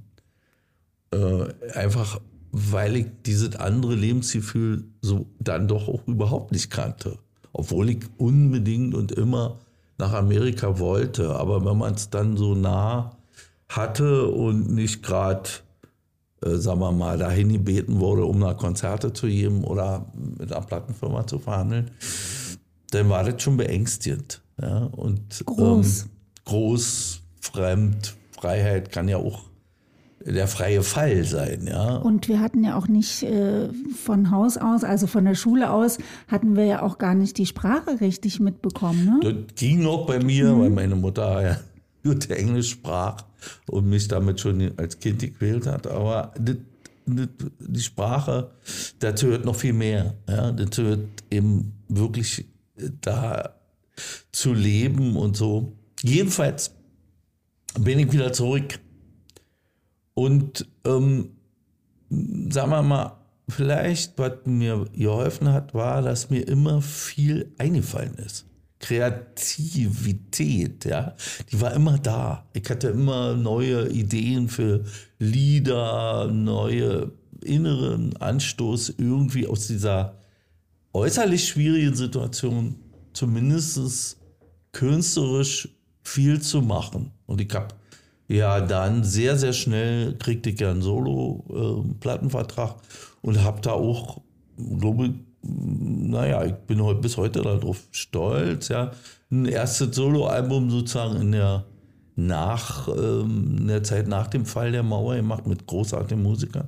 [1.12, 2.20] Äh, einfach
[2.52, 7.18] weil ich dieses andere Lebensgefühl so dann doch auch überhaupt nicht kannte.
[7.52, 9.60] Obwohl ich unbedingt und immer
[9.98, 11.36] nach Amerika wollte.
[11.36, 13.18] Aber wenn man es dann so nah
[13.70, 15.50] hatte und nicht gerade
[16.44, 20.66] äh, sagen wir mal, dahin gebeten wurde, um da Konzerte zu geben oder mit einer
[20.66, 21.92] Plattenfirma zu verhandeln,
[22.92, 24.42] dann war das schon beängstigend.
[24.62, 24.84] Ja?
[24.86, 26.04] Und Groß.
[26.04, 26.10] Ähm,
[26.46, 29.42] groß, fremd, Freiheit kann ja auch
[30.34, 31.96] der freie Fall sein, ja.
[31.96, 35.98] Und wir hatten ja auch nicht äh, von Haus aus, also von der Schule aus,
[36.28, 39.06] hatten wir ja auch gar nicht die Sprache richtig mitbekommen.
[39.06, 39.20] Ne?
[39.22, 40.60] Das ging noch bei mir, mhm.
[40.60, 41.58] weil meine Mutter ja
[42.04, 43.24] gut Englisch sprach
[43.68, 45.88] und mich damit schon als Kind gequält hat.
[45.88, 46.58] Aber das,
[47.06, 47.28] das,
[47.60, 48.52] die Sprache,
[49.00, 50.14] dazu hört noch viel mehr.
[50.28, 50.52] Ja?
[50.52, 52.46] Dazu hört eben wirklich
[53.02, 53.56] da
[54.32, 55.74] zu leben und so.
[56.02, 56.72] Jedenfalls
[57.80, 58.80] bin ich wieder zurück
[60.18, 61.30] und ähm,
[62.50, 68.48] sagen wir mal, vielleicht, was mir geholfen hat, war, dass mir immer viel eingefallen ist.
[68.80, 71.14] Kreativität, ja,
[71.52, 72.48] die war immer da.
[72.54, 74.86] Ich hatte immer neue Ideen für
[75.20, 77.12] Lieder, neue
[77.44, 80.18] inneren Anstoß, irgendwie aus dieser
[80.94, 82.76] äußerlich schwierigen Situation
[83.14, 84.18] zumindest
[84.72, 85.70] künstlerisch
[86.02, 87.12] viel zu machen.
[87.28, 87.76] Und ich habe
[88.28, 92.76] ja, dann sehr, sehr schnell kriegte ich ja einen Solo-Plattenvertrag äh,
[93.22, 94.22] und habe da auch,
[94.58, 95.12] glaube ich,
[95.42, 98.92] naja, ich bin bis heute darauf stolz, ja,
[99.32, 101.66] ein erstes Solo-Album sozusagen in der
[102.18, 106.68] nach ähm, in der Zeit nach dem Fall der Mauer gemacht mit großartigen Musikern.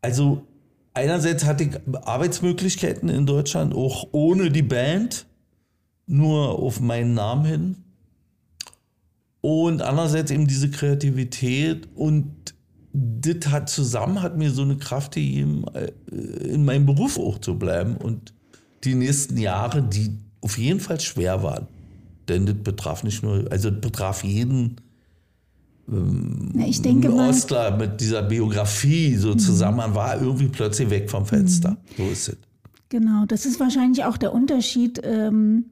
[0.00, 0.46] Also
[0.94, 1.70] einerseits hatte ich
[2.06, 5.26] Arbeitsmöglichkeiten in Deutschland, auch ohne die Band,
[6.06, 7.76] nur auf meinen Namen hin.
[9.46, 12.52] Und andererseits eben diese Kreativität und
[12.92, 15.92] das hat zusammen hat mir so eine Kraft gegeben, äh,
[16.48, 18.34] in meinem Beruf auch zu bleiben und
[18.82, 21.68] die nächsten Jahre, die auf jeden Fall schwer waren.
[22.28, 24.80] Denn das betraf nicht nur, also das betraf jeden
[25.88, 29.38] ähm, Na, ich denke Ostler mal, mit dieser Biografie so mhm.
[29.38, 29.76] zusammen.
[29.76, 31.70] Man war irgendwie plötzlich weg vom Fenster.
[31.70, 31.76] Mhm.
[31.96, 32.36] So ist es.
[32.88, 35.00] Genau, das ist wahrscheinlich auch der Unterschied.
[35.04, 35.66] Ähm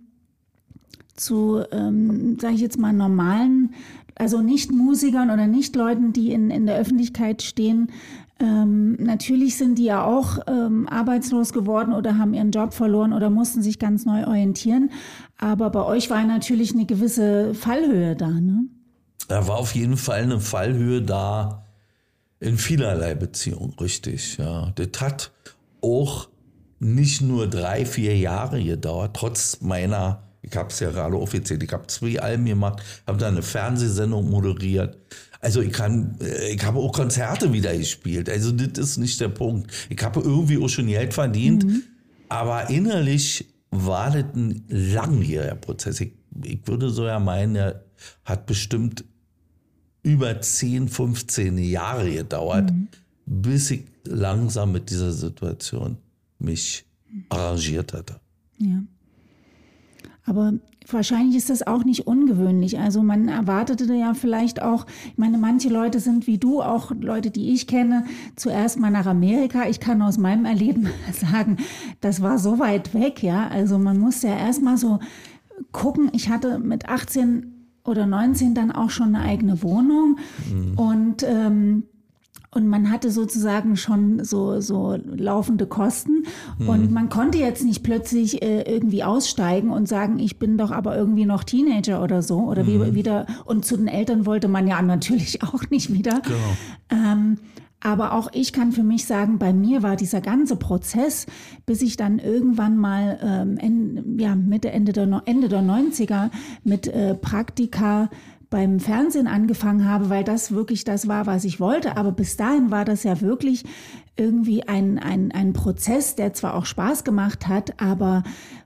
[1.16, 3.74] zu, ähm, sage ich jetzt mal, normalen,
[4.16, 7.90] also nicht Musikern oder nicht Leuten, die in, in der Öffentlichkeit stehen.
[8.40, 13.30] Ähm, natürlich sind die ja auch ähm, arbeitslos geworden oder haben ihren Job verloren oder
[13.30, 14.90] mussten sich ganz neu orientieren.
[15.38, 18.64] Aber bei euch war natürlich eine gewisse Fallhöhe da, ne?
[19.28, 21.64] Da war auf jeden Fall eine Fallhöhe da
[22.40, 24.36] in vielerlei Beziehungen, richtig.
[24.36, 25.32] Ja, das hat
[25.80, 26.28] auch
[26.78, 31.72] nicht nur drei, vier Jahre gedauert, trotz meiner ich habe es ja gerade offiziell, ich
[31.72, 34.98] habe zwei Alben gemacht, habe da eine Fernsehsendung moderiert.
[35.40, 38.28] Also ich kann, äh, ich habe auch Konzerte wieder gespielt.
[38.28, 39.70] Also das ist nicht der Punkt.
[39.88, 41.82] Ich habe irgendwie auch schon Geld verdient, mhm.
[42.28, 46.00] aber innerlich war das ein langjähriger Prozess.
[46.00, 46.12] Ich,
[46.44, 47.84] ich würde so ja meinen, er
[48.24, 49.04] hat bestimmt
[50.02, 52.88] über 10, 15 Jahre gedauert, mhm.
[53.26, 55.96] bis ich langsam mit dieser Situation
[56.38, 56.84] mich
[57.30, 58.20] arrangiert hatte.
[58.58, 58.82] Ja.
[60.26, 60.54] Aber
[60.88, 62.78] wahrscheinlich ist das auch nicht ungewöhnlich.
[62.78, 67.30] Also man erwartete ja vielleicht auch, ich meine, manche Leute sind wie du, auch Leute,
[67.30, 68.04] die ich kenne,
[68.36, 69.66] zuerst mal nach Amerika.
[69.68, 71.58] Ich kann aus meinem Erleben sagen,
[72.00, 73.48] das war so weit weg, ja.
[73.48, 74.98] Also man muss ja erst mal so
[75.72, 76.10] gucken.
[76.12, 80.18] Ich hatte mit 18 oder 19 dann auch schon eine eigene Wohnung
[80.50, 80.78] mhm.
[80.78, 81.84] und ähm,
[82.54, 86.24] und man hatte sozusagen schon so, so laufende Kosten.
[86.58, 86.68] Mhm.
[86.68, 90.96] Und man konnte jetzt nicht plötzlich äh, irgendwie aussteigen und sagen, ich bin doch aber
[90.96, 92.40] irgendwie noch Teenager oder so.
[92.40, 92.86] Oder mhm.
[92.86, 93.26] wie, wieder.
[93.44, 96.20] Und zu den Eltern wollte man ja natürlich auch nicht wieder.
[96.20, 96.36] Genau.
[96.90, 97.38] Ähm,
[97.84, 101.26] aber auch ich kann für mich sagen, bei mir war dieser ganze Prozess,
[101.66, 106.30] bis ich dann irgendwann mal ähm, en, ja, Mitte, Ende der, Ende der 90er
[106.64, 108.08] mit äh, Praktika
[108.54, 111.96] beim Fernsehen angefangen habe, weil das wirklich das war, was ich wollte.
[111.96, 113.64] Aber bis dahin war das ja wirklich
[114.14, 118.22] irgendwie ein, ein, ein Prozess, der zwar auch Spaß gemacht hat, aber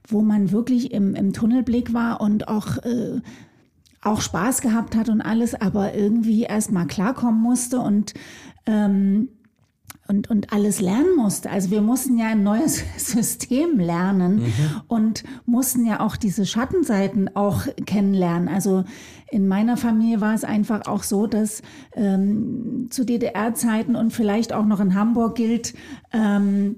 [0.07, 3.19] wo man wirklich im, im Tunnelblick war und auch, äh,
[4.03, 8.13] auch Spaß gehabt hat und alles, aber irgendwie erst mal klarkommen musste und
[8.67, 9.29] ähm,
[10.09, 11.51] und, und alles lernen musste.
[11.51, 14.81] Also wir mussten ja ein neues System lernen mhm.
[14.87, 18.49] und mussten ja auch diese Schattenseiten auch kennenlernen.
[18.49, 18.83] Also
[19.29, 21.61] in meiner Familie war es einfach auch so, dass
[21.93, 25.75] ähm, zu DDR-Zeiten und vielleicht auch noch in Hamburg gilt,
[26.11, 26.77] ähm,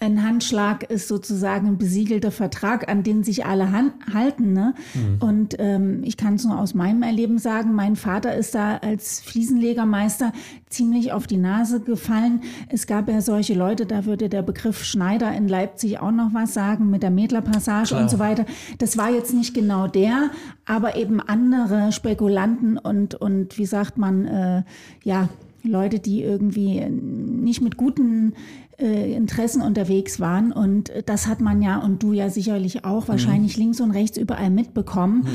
[0.00, 4.52] ein Handschlag ist sozusagen ein besiegelter Vertrag, an den sich alle halten.
[4.52, 4.74] Ne?
[4.94, 5.16] Mhm.
[5.18, 9.20] Und ähm, ich kann es nur aus meinem Erleben sagen, mein Vater ist da als
[9.20, 10.32] Fliesenlegermeister
[10.70, 12.42] ziemlich auf die Nase gefallen.
[12.68, 16.54] Es gab ja solche Leute, da würde der Begriff Schneider in Leipzig auch noch was
[16.54, 18.46] sagen, mit der Mädlerpassage und so weiter.
[18.78, 20.30] Das war jetzt nicht genau der,
[20.64, 24.62] aber eben andere Spekulanten und, und wie sagt man, äh,
[25.02, 25.28] ja,
[25.64, 28.34] Leute, die irgendwie nicht mit guten
[28.78, 30.52] äh, Interessen unterwegs waren.
[30.52, 33.08] Und das hat man ja und du ja sicherlich auch mhm.
[33.08, 33.62] wahrscheinlich mhm.
[33.62, 35.26] links und rechts überall mitbekommen.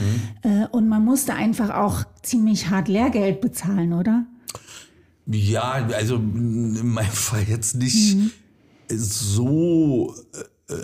[0.43, 0.49] Mhm.
[0.49, 4.25] Äh, und man musste einfach auch ziemlich hart Lehrgeld bezahlen, oder?
[5.25, 8.31] Ja, also in meinem Fall jetzt nicht mhm.
[8.89, 10.13] so
[10.69, 10.75] äh,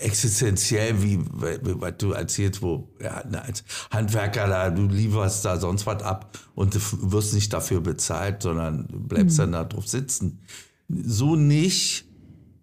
[0.00, 5.86] existenziell, wie, wie, was du erzählst, wo ja, als Handwerker da, du lieferst da sonst
[5.86, 6.80] was ab und du
[7.12, 9.42] wirst nicht dafür bezahlt, sondern bleibst mhm.
[9.42, 10.40] dann da drauf sitzen.
[10.88, 12.04] So nicht,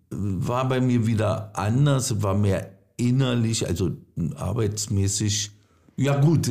[0.10, 3.92] war bei mir wieder anders, war mehr innerlich, also
[4.36, 5.52] arbeitsmäßig.
[5.98, 6.46] Ja gut,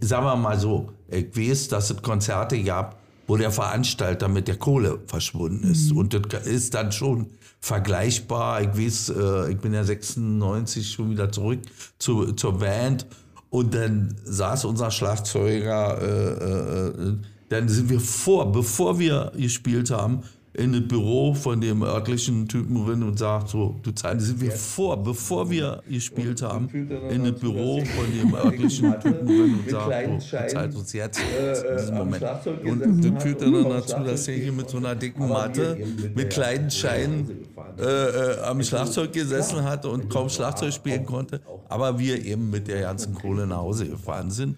[0.00, 4.56] sagen wir mal so, ich weiß, dass es Konzerte gab, wo der Veranstalter mit der
[4.56, 5.90] Kohle verschwunden ist.
[5.90, 5.98] Mhm.
[5.98, 7.26] Und das ist dann schon
[7.60, 8.62] vergleichbar.
[8.62, 11.60] Ich weiß, äh, ich bin ja 96 schon wieder zurück
[11.98, 13.06] zu, zur Band
[13.50, 17.16] und dann saß unser Schlagzeuger, äh, äh,
[17.48, 20.22] dann sind wir vor, bevor wir gespielt haben,
[20.56, 24.52] in das Büro von dem örtlichen Typen drin und sagt so, du zahlst, sind wir
[24.52, 26.68] vor, bevor wir gespielt haben,
[27.10, 31.20] in das Büro von dem örtlichen Typen drin und sagt so, du zahlst uns jetzt,
[31.20, 32.24] äh, in diesem äh, Moment.
[32.64, 35.76] Und dann führt dann dazu, dass er hier mit so einer dicken Matte,
[36.14, 37.46] mit kleinen Scheinen
[37.78, 42.68] äh, äh, am Schlagzeug gesessen hatte und kaum Schlagzeug spielen konnte, aber wir eben mit
[42.68, 44.56] der ganzen Kohle nach Hause gefahren sind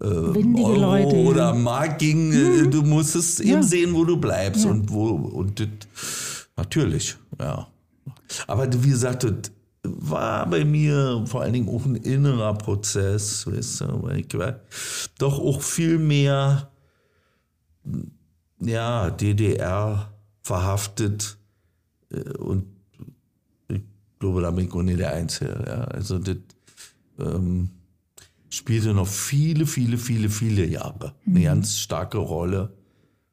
[0.00, 1.86] äh, Euro Leute, oder ja.
[1.86, 2.70] Ging, mhm.
[2.70, 3.62] du musstest eben ja.
[3.62, 4.70] sehen, wo du bleibst ja.
[4.70, 7.66] und wo und das, natürlich, ja.
[8.46, 9.50] Aber wie gesagt, das
[9.82, 14.60] war bei mir vor allen Dingen auch ein innerer Prozess, weißt du, weil ich war
[15.18, 16.70] doch auch viel mehr
[18.60, 20.12] ja, DDR
[20.42, 21.38] verhaftet
[22.12, 22.66] äh, und
[23.68, 23.82] ich
[24.18, 25.64] glaube, da bin ich auch nicht der Einzige.
[25.66, 25.84] Ja.
[25.84, 26.36] Also das
[27.18, 27.70] ähm,
[28.50, 31.44] spielte noch viele, viele, viele, viele Jahre eine mhm.
[31.44, 32.76] ganz starke Rolle,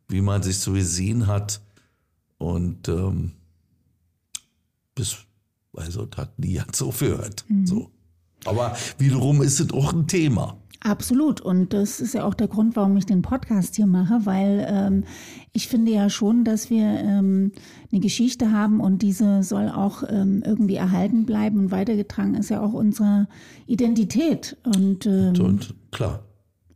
[0.07, 1.61] wie man sich so gesehen hat.
[2.37, 3.33] Und ähm,
[4.95, 5.17] bis,
[5.73, 7.43] also das hat nie ganz aufgehört.
[7.49, 7.67] Mhm.
[7.67, 7.91] So.
[8.45, 10.57] Aber wiederum ist es auch ein Thema.
[10.81, 11.41] Absolut.
[11.41, 15.03] Und das ist ja auch der Grund, warum ich den Podcast hier mache, weil ähm,
[15.51, 17.51] ich finde ja schon, dass wir ähm,
[17.91, 22.61] eine Geschichte haben und diese soll auch ähm, irgendwie erhalten bleiben und weitergetragen ist ja
[22.61, 23.27] auch unsere
[23.65, 24.57] Identität.
[24.65, 26.23] Und, ähm, und klar.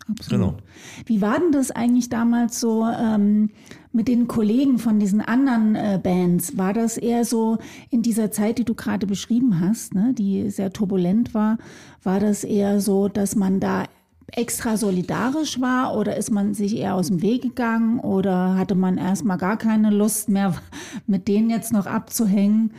[0.10, 0.42] Absolut.
[0.42, 0.58] Genau.
[1.06, 3.52] Wie war denn das eigentlich damals so ähm,
[3.94, 6.58] mit den Kollegen von diesen anderen äh, Bands?
[6.58, 7.58] War das eher so
[7.90, 11.58] in dieser Zeit, die du gerade beschrieben hast, ne, die sehr turbulent war,
[12.04, 13.86] war das eher so, dass man da
[14.34, 18.98] extra solidarisch war oder ist man sich eher aus dem Weg gegangen oder hatte man
[18.98, 20.56] erstmal gar keine Lust mehr,
[21.08, 22.74] mit denen jetzt noch abzuhängen?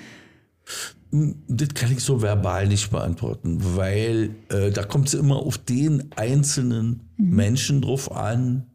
[1.46, 6.10] Das kann ich so verbal nicht beantworten, weil äh, da kommt es immer auf den
[6.16, 7.36] einzelnen mhm.
[7.36, 8.66] Menschen drauf an,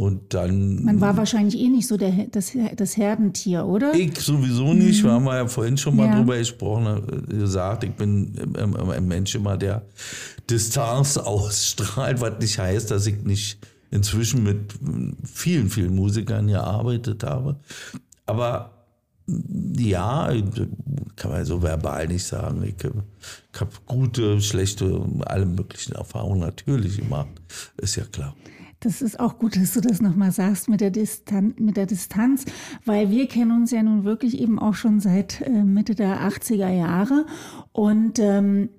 [0.00, 0.82] und dann.
[0.82, 3.92] Man war wahrscheinlich eh nicht so der, das, das Herdentier, oder?
[3.94, 5.02] Ich sowieso nicht.
[5.02, 5.06] Mhm.
[5.06, 6.16] Wir haben ja vorhin schon mal ja.
[6.16, 9.82] drüber gesprochen, äh, gesagt, ich bin ein Mensch immer, der
[10.48, 13.58] Distanz ausstrahlt, was nicht heißt, dass ich nicht
[13.90, 14.72] inzwischen mit
[15.22, 17.56] vielen, vielen Musikern gearbeitet habe.
[18.24, 18.70] Aber
[19.76, 20.32] ja,
[21.16, 22.62] kann man so verbal nicht sagen.
[22.62, 27.28] Ich, ich habe gute, schlechte, alle möglichen Erfahrungen natürlich gemacht.
[27.76, 28.34] Ist ja klar.
[28.80, 32.46] Das ist auch gut, dass du das nochmal sagst mit der, Distan mit der Distanz,
[32.86, 36.70] weil wir kennen uns ja nun wirklich eben auch schon seit äh, Mitte der 80er
[36.70, 37.26] Jahre.
[37.72, 38.70] Und ähm,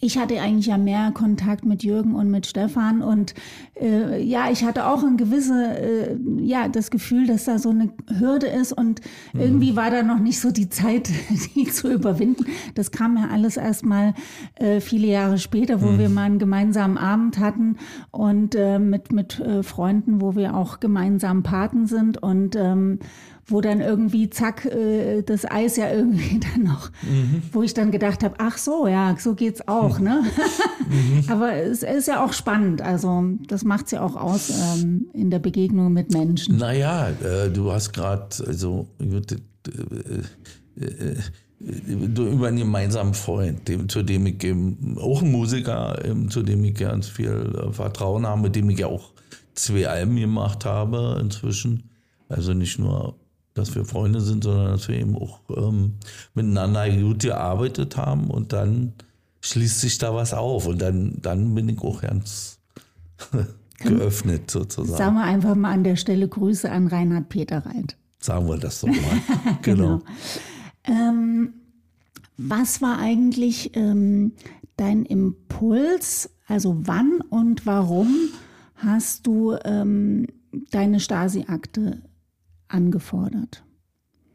[0.00, 3.34] ich hatte eigentlich ja mehr Kontakt mit Jürgen und mit Stefan und
[3.80, 7.90] äh, ja, ich hatte auch ein gewisse, äh, ja, das Gefühl, dass da so eine
[8.18, 9.00] Hürde ist und
[9.32, 9.40] mhm.
[9.40, 11.10] irgendwie war da noch nicht so die Zeit,
[11.54, 12.46] die zu überwinden.
[12.74, 14.14] Das kam ja alles erst mal
[14.54, 15.98] äh, viele Jahre später, wo mhm.
[15.98, 17.76] wir mal einen gemeinsamen Abend hatten
[18.12, 23.00] und äh, mit, mit äh, Freunden, wo wir auch gemeinsam Paten sind und ähm,
[23.48, 27.42] wo dann irgendwie zack äh, das Eis ja irgendwie dann noch, mhm.
[27.52, 30.22] wo ich dann gedacht habe, ach so, ja, so geht's auch, ne?
[30.88, 31.24] mhm.
[31.28, 35.38] Aber es ist ja auch spannend, also das macht's ja auch aus ähm, in der
[35.38, 36.58] Begegnung mit Menschen.
[36.58, 39.16] Naja, äh, du hast gerade, also äh,
[40.84, 41.16] äh,
[41.60, 46.62] über einen gemeinsamen Freund, dem, zu dem ich eben, auch ein Musiker, eben, zu dem
[46.64, 49.12] ich ganz viel äh, Vertrauen habe, mit dem ich ja auch
[49.54, 51.90] zwei Alben gemacht habe inzwischen.
[52.28, 53.16] Also nicht nur
[53.58, 55.94] dass wir Freunde sind, sondern dass wir eben auch ähm,
[56.34, 58.92] miteinander gut gearbeitet haben und dann
[59.40, 62.58] schließt sich da was auf und dann, dann bin ich auch ganz
[63.78, 64.96] geöffnet sozusagen.
[64.96, 67.96] Sagen wir einfach mal an der Stelle Grüße an Reinhard Peter Reit.
[68.20, 68.96] Sagen wir das doch mal.
[69.62, 69.98] genau.
[69.98, 70.02] genau.
[70.84, 71.52] Ähm,
[72.36, 74.32] was war eigentlich ähm,
[74.76, 76.30] dein Impuls?
[76.46, 78.08] Also wann und warum
[78.76, 80.26] hast du ähm,
[80.70, 82.00] deine Stasi-Akte
[82.68, 83.62] angefordert?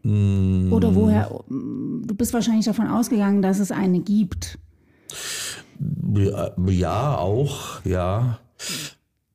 [0.03, 0.71] Mm.
[0.71, 4.59] Oder woher, du bist wahrscheinlich davon ausgegangen, dass es eine gibt.
[6.67, 8.39] Ja, auch, ja.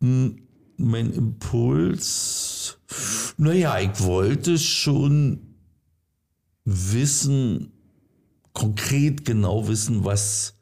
[0.01, 2.79] Mein Impuls,
[3.37, 5.41] naja, ich wollte schon
[6.65, 7.73] wissen,
[8.53, 10.55] konkret genau wissen, was,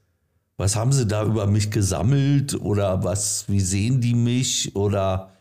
[0.57, 5.32] was haben sie da über mich gesammelt oder was, wie sehen die mich oder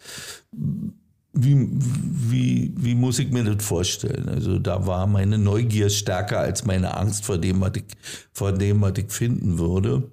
[1.35, 4.29] wie, wie, wie muss ich mir das vorstellen?
[4.29, 7.83] Also da war meine Neugier stärker als meine Angst vor dem, was ich,
[8.31, 10.09] vor dem, was ich finden würde.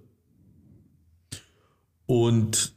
[2.06, 2.74] Und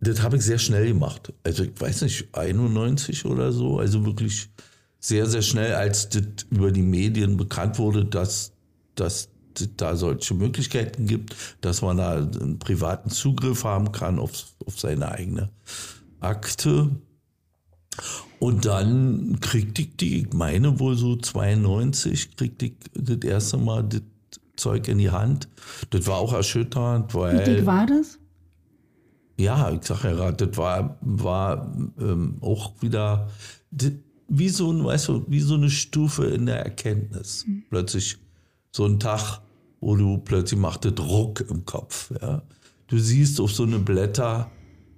[0.00, 1.32] das habe ich sehr schnell gemacht.
[1.42, 3.78] Also ich weiß nicht, 91 oder so.
[3.78, 4.48] Also wirklich
[5.00, 8.52] sehr, sehr schnell, als das über die Medien bekannt wurde, dass,
[8.94, 9.28] dass
[9.76, 15.10] da solche Möglichkeiten gibt, dass man da einen privaten Zugriff haben kann auf, auf seine
[15.10, 15.50] eigene
[16.20, 16.90] Akte.
[18.38, 23.84] Und dann kriegte ich die, ich meine wohl so 92, kriegte ich das erste Mal
[23.84, 24.02] das
[24.56, 25.48] Zeug in die Hand.
[25.90, 27.40] Das war auch erschütternd, weil.
[27.40, 28.18] Wie dick war das?
[29.38, 33.28] Ja, ich sag ja gerade, das war, war ähm, auch wieder
[33.70, 33.92] das,
[34.28, 37.44] wie so ein, weißt du, wie so eine Stufe in der Erkenntnis.
[37.68, 38.16] Plötzlich
[38.72, 39.40] so ein Tag,
[39.80, 42.12] wo du plötzlich macht das Druck im Kopf.
[42.20, 42.42] Ja?
[42.88, 44.50] Du siehst auf so eine Blätter,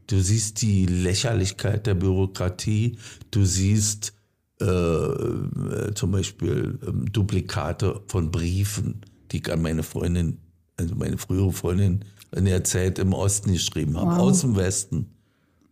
[0.08, 2.98] du siehst die Lächerlichkeit der Bürokratie,
[3.30, 4.12] du siehst
[4.60, 10.38] äh, äh, zum Beispiel ähm, Duplikate von Briefen, die ich an meine Freundin,
[10.76, 12.04] also meine frühere Freundin
[12.34, 14.18] in der Zeit im Osten geschrieben habe, Wow.
[14.18, 15.06] aus dem Westen.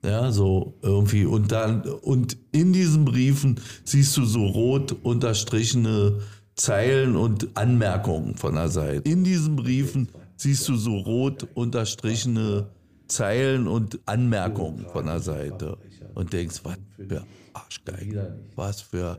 [0.04, 1.24] Ja, so irgendwie.
[1.24, 6.20] Und dann, und in diesen Briefen siehst du so rot unterstrichene
[6.54, 9.10] Zeilen und Anmerkungen von der Seite.
[9.10, 12.68] In diesen Briefen siehst du so rot unterstrichene
[13.08, 15.78] Zeilen und Anmerkungen von der Seite.
[16.14, 19.18] Und denkst, was für Arschgeigen, was für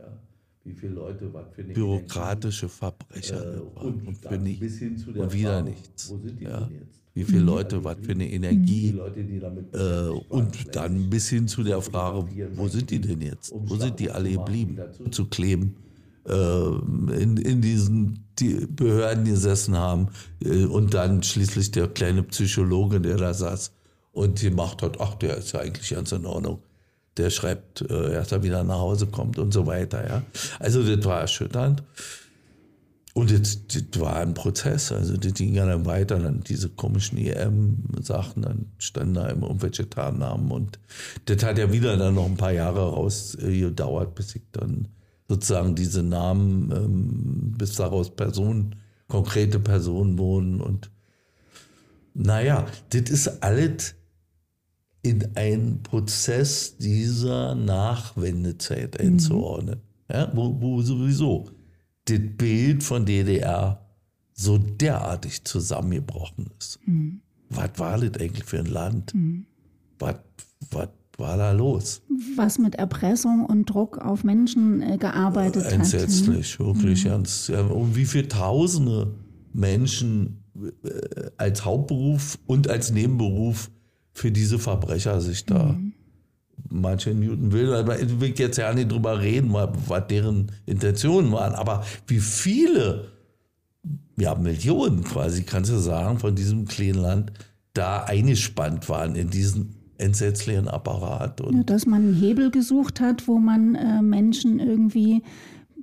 [1.74, 6.14] bürokratische Verbrecher und für nicht, und wieder nichts.
[6.40, 6.70] Ja.
[7.14, 8.92] Wie viele Leute, was für eine Energie.
[8.92, 9.22] Leute,
[9.74, 13.52] Äh, und dann bis hin zu der Frage, wo sind die denn jetzt?
[13.56, 14.80] Wo sind die alle geblieben?
[15.10, 15.76] Zu kleben,
[16.28, 20.10] äh, in, in diesen die Behörden gesessen haben
[20.44, 23.72] äh, und dann schließlich der kleine Psychologe, der da saß
[24.18, 26.64] und gemacht hat, ach, der ist ja eigentlich ganz in Ordnung.
[27.18, 30.08] Der schreibt, äh, erst er wieder nach Hause kommt und so weiter.
[30.08, 30.24] Ja?
[30.60, 31.84] Also das war erschütternd.
[33.14, 37.18] Und das, das war ein Prozess, also das ging ja dann weiter, dann diese komischen
[37.18, 40.78] EM-Sachen, dann standen da immer irgendwelche Tarnnamen und
[41.26, 43.72] das hat ja wieder dann noch ein paar Jahre raus äh,
[44.14, 44.88] bis ich dann
[45.28, 48.76] sozusagen diese Namen, ähm, bis daraus Personen,
[49.08, 50.92] konkrete Personen wurden und
[52.14, 53.96] naja, das ist alles
[55.08, 59.82] in einen Prozess dieser Nachwendezeit einzuordnen.
[60.12, 61.50] Ja, wo, wo sowieso
[62.06, 63.86] das Bild von DDR
[64.34, 66.80] so derartig zusammengebrochen ist.
[67.50, 69.14] Was war das eigentlich für ein Land?
[70.00, 70.16] Was,
[70.72, 72.02] was war da los?
[72.36, 75.74] Was mit Erpressung und Druck auf Menschen äh, gearbeitet hat.
[75.74, 77.48] Entsetzlich, wirklich ganz.
[77.48, 79.16] Ja, und wie viele Tausende
[79.52, 80.44] Menschen
[80.84, 83.72] äh, als Hauptberuf und als Nebenberuf
[84.18, 85.78] für diese Verbrecher sich da.
[86.70, 91.54] Manche Newton will, aber ich will jetzt ja nicht drüber reden, was, deren Intentionen waren,
[91.54, 93.10] aber wie viele,
[94.18, 97.32] ja, Millionen quasi, kannst du sagen, von diesem kleinen Land
[97.74, 101.40] da eingespannt waren in diesen entsetzlichen Apparat.
[101.40, 105.22] Und Ja, dass man einen Hebel gesucht hat, wo man äh, Menschen irgendwie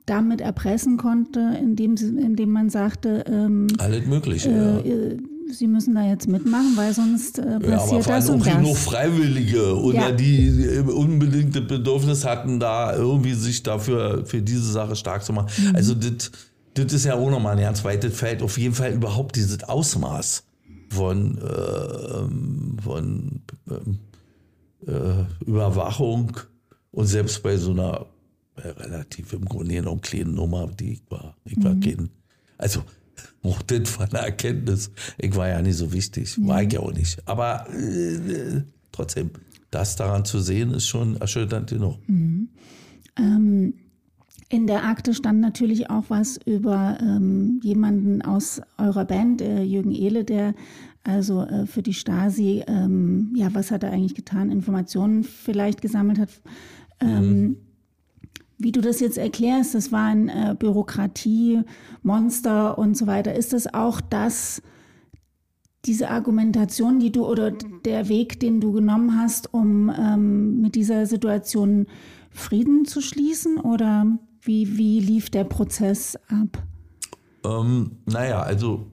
[0.06, 4.50] damit erpressen konnte, indem, sie, indem man sagte, ähm, alles Mögliche.
[4.50, 5.16] ja.
[5.58, 8.46] Sie müssen da jetzt mitmachen, weil sonst äh, Ja, aber passiert vor allem das und
[8.46, 8.84] das.
[8.84, 10.12] Freiwillige oder Ja.
[10.12, 15.48] die äh, unbedingte Bedürfnis hatten, da irgendwie sich dafür für diese Sache stark zu machen.
[15.58, 15.76] Mhm.
[15.76, 16.30] Also das,
[16.74, 18.42] das ist ja auch nochmal ein ganz weites Feld.
[18.42, 20.44] Auf jeden Fall überhaupt dieses Ausmaß
[20.90, 23.40] von, äh, von
[23.70, 23.98] ähm,
[24.86, 26.32] äh, Überwachung
[26.90, 28.06] und selbst bei so einer
[28.56, 31.36] äh, relativ im Grunde genommen kleinen Nummer, die ich war.
[31.44, 32.10] Ich war kein,
[32.58, 32.82] also
[33.42, 34.90] auch das war eine Erkenntnis.
[35.18, 37.26] Ich war ja nicht so wichtig, war ich ja auch nicht.
[37.26, 38.62] Aber äh,
[38.92, 39.30] trotzdem,
[39.70, 41.98] das daran zu sehen, ist schon erschütternd genug.
[44.48, 49.92] In der Akte stand natürlich auch was über ähm, jemanden aus eurer Band, äh, Jürgen
[49.92, 50.54] Ehle, der
[51.02, 56.18] also äh, für die Stasi, ähm, ja, was hat er eigentlich getan, Informationen vielleicht gesammelt
[56.18, 56.30] hat.
[57.00, 57.56] Ähm,
[58.58, 63.34] Wie du das jetzt erklärst, das war ein äh, Bürokratiemonster und so weiter.
[63.34, 64.62] Ist das auch das,
[65.84, 71.06] diese Argumentation, die du oder der Weg, den du genommen hast, um ähm, mit dieser
[71.06, 71.86] Situation
[72.30, 73.58] Frieden zu schließen?
[73.58, 74.06] Oder
[74.40, 76.62] wie, wie lief der Prozess ab?
[77.44, 78.86] Ähm, naja, also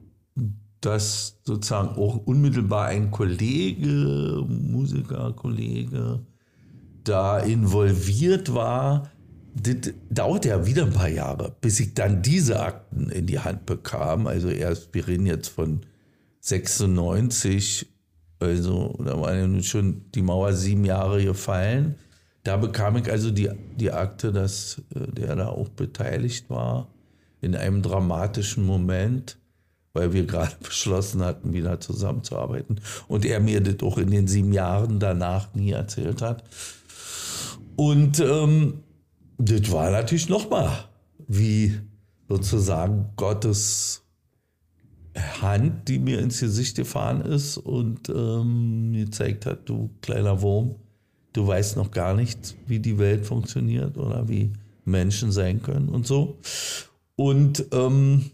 [0.82, 6.26] dass sozusagen auch unmittelbar ein Kollege, Musikerkollege,
[7.03, 9.09] da involviert war,
[9.54, 13.66] das dauerte ja wieder ein paar Jahre, bis ich dann diese Akten in die Hand
[13.66, 14.28] bekam.
[14.28, 15.82] Also erst, wir reden jetzt von
[16.41, 17.88] 96,
[18.39, 21.95] also da war ja nun schon die Mauer sieben Jahre gefallen.
[22.43, 26.88] Da bekam ich also die, die Akte, dass äh, der da auch beteiligt war
[27.39, 29.38] in einem dramatischen Moment,
[29.93, 32.82] weil wir gerade beschlossen hatten, wieder zusammenzuarbeiten.
[33.08, 36.43] Und er mir das auch in den sieben Jahren danach nie erzählt hat.
[37.76, 38.84] Und ähm,
[39.50, 40.86] das war natürlich nochmal
[41.28, 41.80] wie
[42.28, 44.04] sozusagen Gottes
[45.42, 50.76] Hand, die mir ins Gesicht gefahren ist und ähm, mir gezeigt hat, du kleiner Wurm,
[51.34, 54.54] du weißt noch gar nicht, wie die Welt funktioniert oder wie
[54.86, 56.39] Menschen sein können und so.
[57.16, 58.32] Und ähm,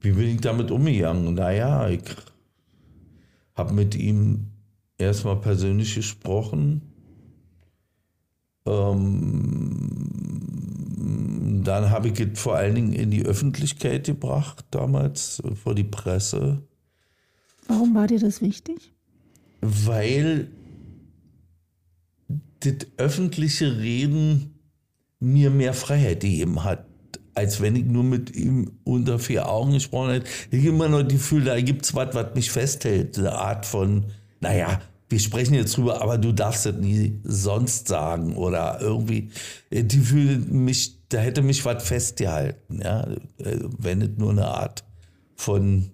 [0.00, 1.34] wie bin ich damit umgegangen?
[1.34, 2.02] Naja, ich
[3.54, 4.52] habe mit ihm
[4.98, 6.85] erstmal persönlich gesprochen.
[8.66, 10.26] Ähm,
[11.64, 16.62] dann habe ich es vor allen Dingen in die Öffentlichkeit gebracht, damals vor die Presse.
[17.68, 18.92] Warum war dir das wichtig?
[19.60, 20.48] Weil
[22.60, 24.60] das öffentliche Reden
[25.18, 26.86] mir mehr Freiheit gegeben hat,
[27.34, 30.26] als wenn ich nur mit ihm unter vier Augen gesprochen hätte.
[30.50, 33.18] Ich habe immer noch die Gefühl, da gibt es was, was mich festhält.
[33.18, 34.06] Eine Art von,
[34.40, 39.30] naja, wir sprechen jetzt drüber, aber du darfst das nie sonst sagen oder irgendwie,
[39.70, 43.06] die fühlen mich, da hätte mich was festgehalten, ja,
[43.78, 44.84] wenn es nur eine Art
[45.36, 45.90] von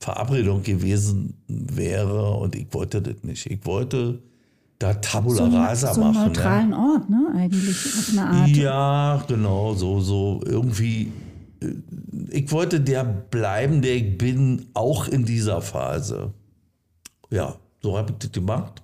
[0.00, 3.46] Verabredung gewesen wäre und ich wollte das nicht.
[3.46, 4.22] Ich wollte
[4.78, 6.16] da Tabula so Rasa so machen.
[6.16, 6.78] einen neutralen ja.
[6.78, 7.32] Ort, ne?
[7.34, 8.48] Eigentlich auf eine Art.
[8.50, 11.12] Ja, genau, so, so irgendwie.
[11.60, 11.68] äh,
[12.30, 16.34] Ich wollte der bleiben, der ich bin, auch in dieser Phase.
[17.30, 18.82] Ja, so habe ich das gemacht.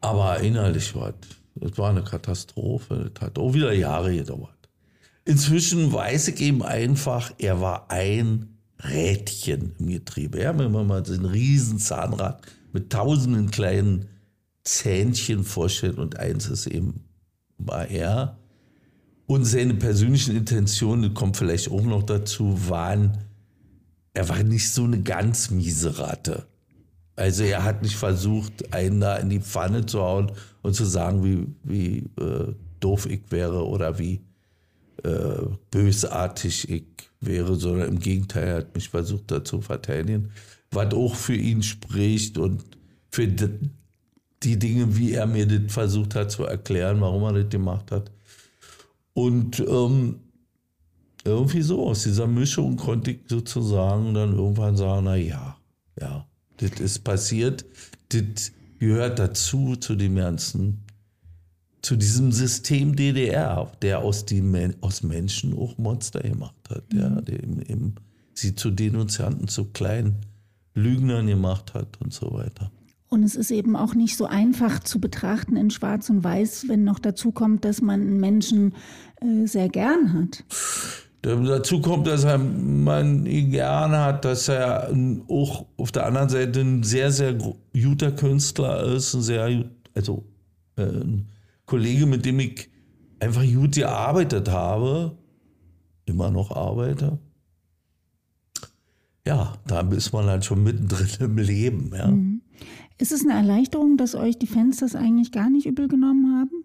[0.00, 1.12] Aber innerlich war
[1.60, 3.10] es, war eine Katastrophe.
[3.12, 4.68] Das hat auch wieder Jahre gedauert.
[5.24, 10.40] Inzwischen weiß ich eben einfach, er war ein Rädchen im Getriebe.
[10.40, 14.06] Ja, wenn man mal so ein riesen Zahnrad mit tausenden kleinen
[14.62, 17.06] Zähnchen vorstellt und eins ist eben
[17.58, 18.38] war er.
[19.26, 23.18] Und seine persönlichen Intentionen, kommt vielleicht auch noch dazu, waren,
[24.14, 26.46] er war nicht so eine ganz miese Ratte.
[27.16, 31.24] Also er hat nicht versucht, einen da in die Pfanne zu hauen und zu sagen,
[31.24, 34.20] wie, wie äh, doof ich wäre oder wie
[35.02, 36.84] äh, bösartig ich
[37.20, 40.30] wäre, sondern im Gegenteil, er hat mich versucht, da zu verteidigen,
[40.70, 42.64] was auch für ihn spricht und
[43.10, 47.90] für die, Dinge, wie er mir das versucht hat zu erklären, warum er das gemacht
[47.90, 48.10] hat.
[49.14, 50.20] Und ähm,
[51.24, 55.56] irgendwie so, aus dieser Mischung konnte ich sozusagen dann irgendwann sagen, na ja,
[55.98, 56.26] ja,
[56.58, 57.64] das ist passiert,
[58.08, 60.84] das gehört dazu, zu dem ganzen,
[61.82, 64.42] zu diesem System DDR, der aus, die,
[64.80, 67.94] aus Menschen auch Monster gemacht hat, ja, der eben, eben
[68.34, 70.16] sie zu Denunzianten, zu kleinen
[70.74, 72.70] Lügnern gemacht hat und so weiter.
[73.08, 76.84] Und es ist eben auch nicht so einfach zu betrachten in Schwarz und Weiß, wenn
[76.84, 78.74] noch dazu kommt, dass man einen Menschen
[79.20, 80.44] äh, sehr gern hat.
[81.26, 84.94] Dazu kommt, dass er man ihn gerne hat, dass er
[85.26, 90.24] auch auf der anderen Seite ein sehr, sehr guter Künstler ist, ein sehr, also
[90.76, 91.26] äh, ein
[91.64, 92.70] Kollege, mit dem ich
[93.18, 95.18] einfach gut gearbeitet habe,
[96.04, 97.18] immer noch arbeite.
[99.26, 102.12] Ja, da ist man halt schon mittendrin im Leben, ja.
[102.98, 106.64] Ist es eine Erleichterung, dass euch die Fans das eigentlich gar nicht übel genommen haben?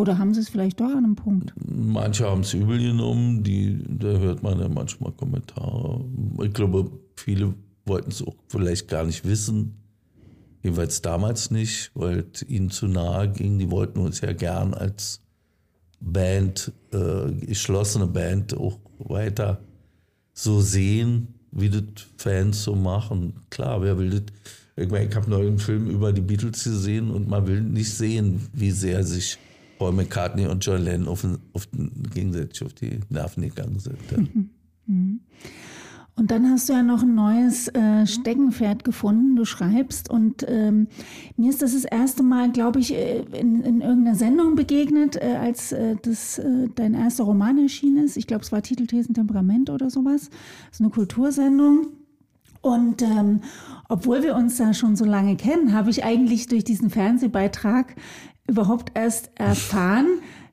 [0.00, 1.52] Oder haben sie es vielleicht doch an einem Punkt?
[1.62, 6.02] Manche haben es übel genommen, die, da hört man ja manchmal Kommentare.
[6.42, 7.52] Ich glaube, viele
[7.84, 9.74] wollten es auch vielleicht gar nicht wissen.
[10.62, 13.58] Jedenfalls damals nicht, weil es ihnen zu nahe ging.
[13.58, 15.20] Die wollten uns ja gern als
[16.00, 19.60] Band, äh, geschlossene Band auch weiter
[20.32, 21.82] so sehen, wie das
[22.16, 23.34] Fans so machen.
[23.50, 24.22] Klar, wer will das?
[24.76, 27.92] Ich meine, ich habe neulich einen Film über die Beatles gesehen und man will nicht
[27.92, 29.36] sehen, wie sehr sich
[29.80, 31.66] Paul McCartney und John Lennon auf auf
[32.14, 33.96] gegenseitig auf die Nerven gegangen sind.
[34.10, 34.18] Ja.
[36.16, 39.36] Und dann hast du ja noch ein neues äh, Steckenpferd gefunden.
[39.36, 40.88] Du schreibst und ähm,
[41.38, 45.36] mir ist das das erste Mal, glaube ich, äh, in, in irgendeiner Sendung begegnet, äh,
[45.40, 48.18] als äh, das äh, dein erster Roman erschienen ist.
[48.18, 50.28] Ich glaube, es war Titelthesen Temperament oder sowas.
[50.28, 51.86] Das ist eine Kultursendung.
[52.60, 53.40] Und ähm,
[53.88, 57.96] obwohl wir uns da schon so lange kennen, habe ich eigentlich durch diesen Fernsehbeitrag
[58.50, 60.06] überhaupt erst erfahren,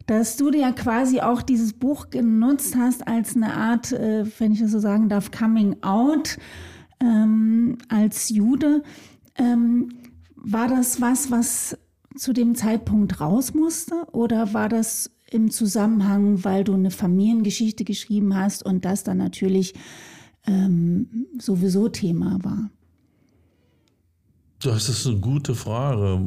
[0.05, 4.61] dass du ja quasi auch dieses Buch genutzt hast als eine Art, äh, wenn ich
[4.61, 6.37] das so sagen darf, Coming Out
[7.01, 8.83] ähm, als Jude.
[9.35, 9.89] Ähm,
[10.35, 11.77] war das was, was
[12.15, 14.05] zu dem Zeitpunkt raus musste?
[14.13, 19.73] Oder war das im Zusammenhang, weil du eine Familiengeschichte geschrieben hast und das dann natürlich
[20.45, 22.69] ähm, sowieso Thema war?
[24.67, 26.19] Das ist eine gute Frage.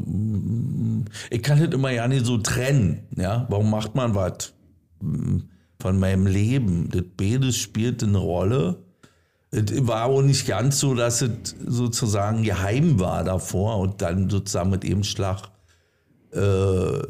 [1.31, 3.07] Ich kann das immer ja nicht so trennen.
[3.17, 3.47] Ja?
[3.49, 4.55] Warum macht man was
[5.81, 6.89] von meinem Leben?
[6.91, 8.83] Das beides spielt eine Rolle.
[9.51, 14.71] Es war auch nicht ganz so, dass es sozusagen geheim war davor und dann sozusagen
[14.71, 15.51] mit dem Schlag
[16.33, 17.03] äh,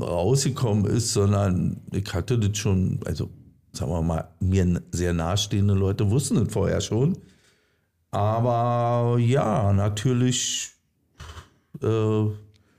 [0.00, 3.30] rausgekommen ist, sondern ich hatte das schon, also
[3.72, 7.16] sagen wir mal, mir sehr nahestehende Leute wussten das vorher schon.
[8.14, 10.70] Aber ja, natürlich
[11.82, 12.26] äh,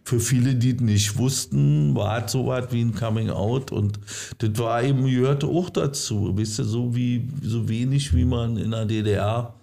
[0.05, 3.99] für viele, die es nicht wussten, war es so was wie ein Coming Out und
[4.37, 6.31] das war eben, gehörte auch dazu.
[6.37, 9.53] Wisst ihr, so wie so wenig, wie man in der DDR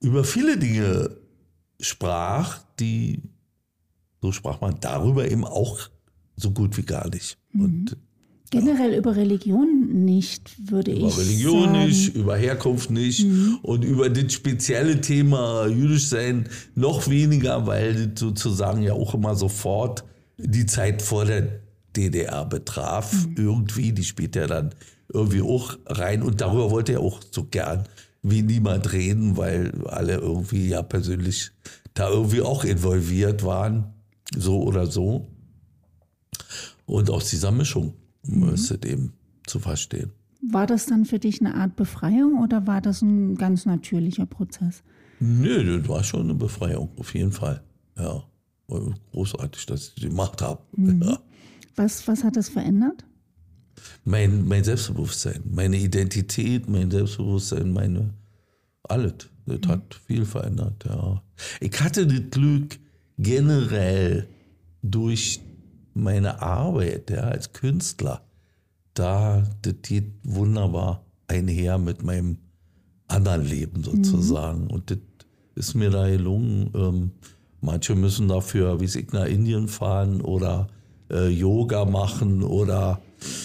[0.00, 1.10] über viele Dinge
[1.78, 3.20] sprach, die
[4.22, 5.78] so sprach man darüber eben auch
[6.36, 7.36] so gut wie gar nicht.
[7.52, 7.64] Mhm.
[7.64, 7.96] Und
[8.50, 11.22] Generell über Religion nicht, würde über ich sagen.
[11.22, 13.58] Über Religion nicht, über Herkunft nicht mhm.
[13.62, 19.34] und über das spezielle Thema jüdisch sein noch weniger, weil das sozusagen ja auch immer
[19.34, 20.04] sofort
[20.38, 21.60] die Zeit vor der
[21.96, 23.26] DDR betraf.
[23.26, 23.34] Mhm.
[23.36, 24.74] Irgendwie, die spielt ja dann
[25.12, 27.84] irgendwie auch rein und darüber wollte er auch so gern
[28.22, 31.50] wie niemand reden, weil alle irgendwie ja persönlich
[31.94, 33.94] da irgendwie auch involviert waren,
[34.36, 35.28] so oder so.
[36.86, 37.94] Und aus dieser Mischung
[38.26, 39.12] müsste dem
[39.46, 40.12] zu verstehen.
[40.42, 44.82] War das dann für dich eine Art Befreiung oder war das ein ganz natürlicher Prozess?
[45.18, 47.62] Nö, das war schon eine Befreiung, auf jeden Fall.
[47.98, 48.22] Ja,
[49.12, 50.62] großartig, dass ich die gemacht habe.
[50.76, 51.02] Mhm.
[51.02, 51.18] Ja.
[51.74, 53.04] Was, was hat das verändert?
[54.04, 58.14] Mein, mein Selbstbewusstsein, meine Identität, mein Selbstbewusstsein, meine
[58.82, 59.28] alles.
[59.46, 59.68] Das mhm.
[59.68, 61.22] hat viel verändert, ja.
[61.60, 62.78] Ich hatte das Glück,
[63.18, 64.28] generell
[64.82, 65.40] durch
[65.96, 68.22] meine Arbeit ja, als Künstler,
[68.94, 72.38] da, das geht wunderbar einher mit meinem
[73.08, 74.64] anderen Leben sozusagen.
[74.64, 74.70] Mhm.
[74.70, 74.98] Und das
[75.54, 76.70] ist mir da gelungen.
[76.74, 77.10] Ähm,
[77.60, 80.68] manche müssen dafür, wie ich, nach Indien fahren oder
[81.10, 83.00] äh, Yoga machen oder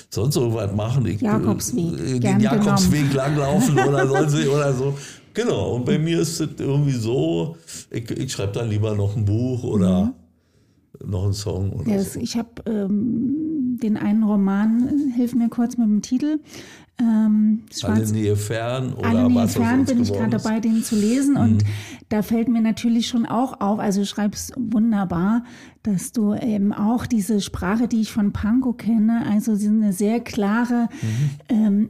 [0.10, 1.06] sonst irgendwas machen.
[1.06, 2.00] Ich, Jakobsweg.
[2.00, 4.98] Äh, den Jakobsweg langlaufen oder sonst oder so.
[5.34, 7.56] Genau, und bei mir ist es irgendwie so,
[7.90, 10.14] ich, ich schreibe dann lieber noch ein Buch oder mhm
[11.06, 12.20] noch ein Song oder yes, so?
[12.20, 16.40] Ich habe ähm, den einen Roman, hilf mir kurz mit dem Titel.
[17.00, 21.34] Ähm, Alle Nähe fern oder Alle Nähe fern bin ich gerade dabei, den zu lesen.
[21.34, 21.42] Mhm.
[21.42, 21.64] Und
[22.10, 25.44] da fällt mir natürlich schon auch auf, also du schreibst wunderbar,
[25.84, 30.90] dass du eben auch diese Sprache, die ich von Panko kenne, also eine sehr klare,
[31.02, 31.56] mhm.
[31.56, 31.90] ähm,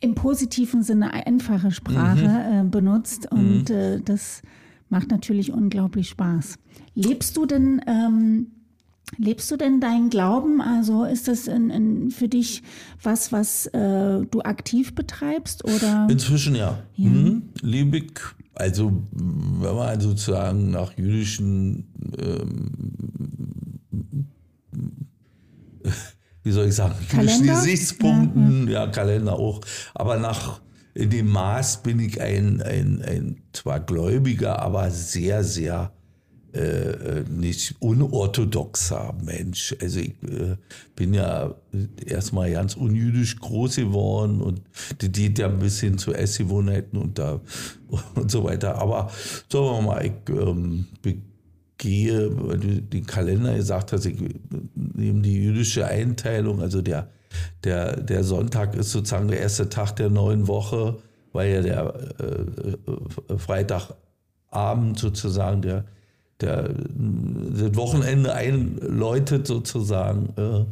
[0.00, 2.66] im positiven Sinne einfache Sprache mhm.
[2.66, 3.30] äh, benutzt.
[3.32, 3.74] Und mhm.
[3.74, 4.42] äh, das
[4.88, 6.58] macht natürlich unglaublich Spaß.
[6.94, 8.48] Lebst du denn, ähm,
[9.16, 10.60] lebst du denn deinen Glauben?
[10.60, 12.62] Also ist das in, in, für dich
[13.02, 15.64] was, was äh, du aktiv betreibst?
[15.64, 16.06] Oder?
[16.10, 16.78] Inzwischen ja.
[16.94, 17.10] ja.
[17.10, 17.50] Mhm.
[17.62, 18.12] Ich,
[18.54, 22.70] also wenn man sozusagen nach jüdischen ähm,
[26.42, 28.84] wie soll ich sagen, jüdischen Gesichtspunkten, ja, ja.
[28.84, 29.60] ja, Kalender auch,
[29.94, 30.60] aber nach
[30.96, 35.92] in dem Maß bin ich ein, ein, ein zwar gläubiger, aber sehr, sehr
[36.54, 39.76] äh, nicht unorthodoxer Mensch.
[39.82, 40.56] Also ich äh,
[40.94, 41.54] bin ja
[42.06, 44.62] erstmal ganz unjüdisch groß geworden und
[45.02, 47.42] die geht ja ein bisschen zu Essgewohnheiten und, da,
[48.14, 48.76] und so weiter.
[48.76, 49.10] Aber
[49.52, 50.86] sagen wir mal, ich ähm,
[51.76, 54.16] gehe, weil du den Kalender gesagt hast, ich
[54.74, 57.10] nehme die jüdische Einteilung, also der,
[57.66, 60.96] der, der Sonntag ist sozusagen der erste Tag der neuen Woche,
[61.32, 65.84] weil ja der äh, äh Freitagabend sozusagen der
[66.40, 70.32] der, das Wochenende einläutet sozusagen.
[70.36, 70.64] Äh,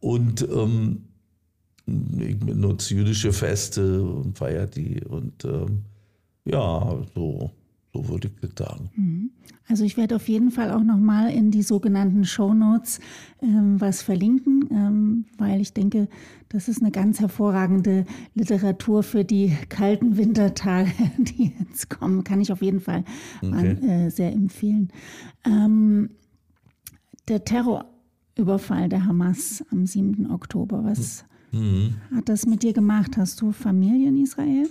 [0.00, 1.04] und ähm,
[1.86, 5.02] ich benutze jüdische Feste und feiert die.
[5.04, 5.84] Und ähm,
[6.44, 7.50] ja, so
[7.92, 9.30] So würde ich sagen.
[9.68, 13.00] Also ich werde auf jeden Fall auch nochmal in die sogenannten Shownotes
[13.42, 16.08] ähm, was verlinken, ähm, weil ich denke,
[16.48, 22.24] das ist eine ganz hervorragende Literatur für die kalten Wintertage, die jetzt kommen.
[22.24, 23.04] Kann ich auf jeden Fall
[23.42, 23.52] Okay.
[23.54, 24.88] an, äh, sehr empfehlen.
[25.44, 26.10] Ähm,
[27.28, 30.30] der Terrorüberfall der Hamas am 7.
[30.30, 31.24] Oktober, was
[32.16, 33.18] hat das mit dir gemacht?
[33.18, 34.66] Hast du Familie in Israel?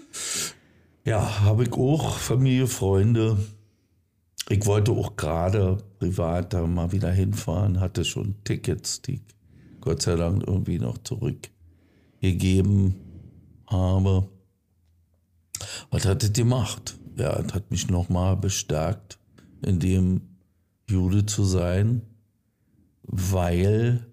[1.04, 3.38] Ja, habe ich auch Familie, Freunde.
[4.50, 9.22] Ich wollte auch gerade privat da mal wieder hinfahren, hatte schon Tickets, die ich
[9.80, 12.96] Gott sei Dank irgendwie noch zurückgegeben
[13.66, 14.30] habe.
[15.90, 17.00] Was hat das gemacht?
[17.18, 19.18] Ja, es hat mich nochmal bestärkt,
[19.66, 20.22] in dem
[20.88, 22.04] Jude zu sein,
[23.04, 24.06] weil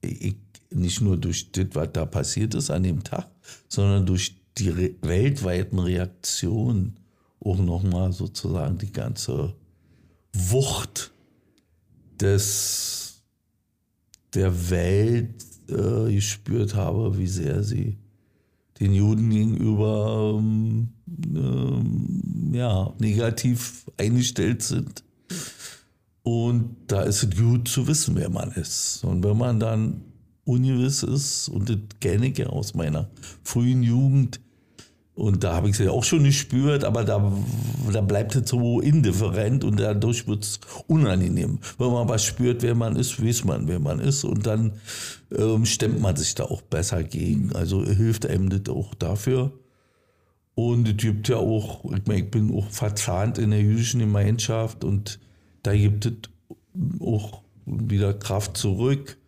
[0.00, 0.36] ich
[0.72, 3.30] nicht nur durch das, was da passiert ist an dem Tag,
[3.68, 6.96] sondern durch die re weltweiten Reaktionen
[7.40, 9.54] auch nochmal sozusagen die ganze
[10.32, 11.12] Wucht
[12.20, 13.22] des,
[14.34, 17.98] der Welt äh, gespürt habe, wie sehr sie
[18.78, 20.88] den Juden gegenüber ähm,
[21.34, 25.04] ähm, ja, negativ eingestellt sind.
[26.22, 29.04] Und da ist es gut zu wissen, wer man ist.
[29.04, 30.02] Und wenn man dann
[30.50, 33.08] ungewiss ist, und das kenne ich ja aus meiner
[33.42, 34.40] frühen Jugend,
[35.20, 37.30] und da habe ich es ja auch schon gespürt, aber da,
[37.92, 41.58] da bleibt es so indifferent und dadurch wird es unangenehm.
[41.76, 44.72] Wenn man was spürt, wer man ist, weiß man, wer man ist und dann
[45.36, 47.54] ähm, stemmt man sich da auch besser gegen.
[47.54, 49.52] Also hilft einem das auch dafür.
[50.54, 54.84] Und es gibt ja auch, ich, meine, ich bin auch verzahnt in der jüdischen Gemeinschaft
[54.84, 55.20] und
[55.62, 56.12] da gibt es
[56.98, 59.18] auch wieder Kraft zurück,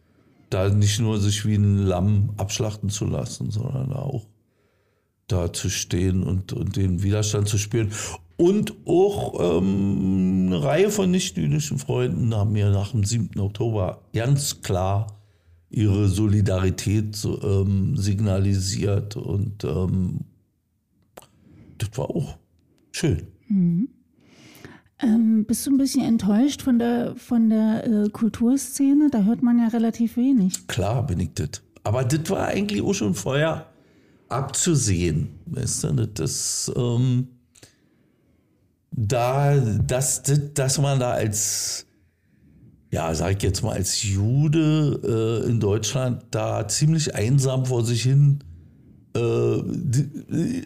[0.53, 4.27] da nicht nur sich wie ein Lamm abschlachten zu lassen, sondern auch
[5.29, 7.91] da zu stehen und, und den Widerstand zu spüren.
[8.37, 13.39] Und auch ähm, eine Reihe von nicht-jüdischen Freunden haben mir nach dem 7.
[13.41, 15.19] Oktober ganz klar
[15.71, 20.21] ihre Solidarität so, ähm, signalisiert und ähm,
[21.79, 22.37] das war auch
[22.91, 23.27] schön.
[25.03, 29.09] Ähm, bist du ein bisschen enttäuscht von der, von der äh, Kulturszene?
[29.11, 30.67] Da hört man ja relativ wenig.
[30.69, 31.63] Klar bin ich das.
[31.85, 33.67] Aber das war eigentlich auch schon vorher
[34.29, 35.29] abzusehen.
[35.47, 37.29] Weißt du, das, ähm,
[38.93, 41.87] da, dass, das, dass man da als,
[42.91, 48.05] ja, sag ich jetzt mal, als Jude äh, in Deutschland da ziemlich einsam vor sich
[48.05, 48.39] hin
[49.17, 50.63] äh, äh,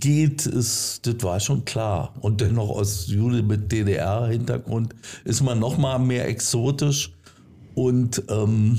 [0.00, 2.14] geht, ist, das war schon klar.
[2.20, 4.94] Und dennoch aus Jude mit DDR-Hintergrund
[5.24, 7.12] ist man noch mal mehr exotisch
[7.74, 8.78] und ähm,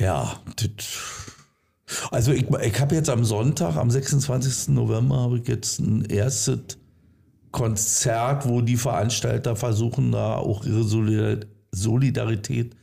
[0.00, 0.68] ja, das,
[2.10, 4.68] also ich, ich habe jetzt am Sonntag, am 26.
[4.68, 6.78] November, habe ich jetzt ein erstes
[7.50, 12.74] Konzert, wo die Veranstalter versuchen, da auch ihre Solidar- Solidarität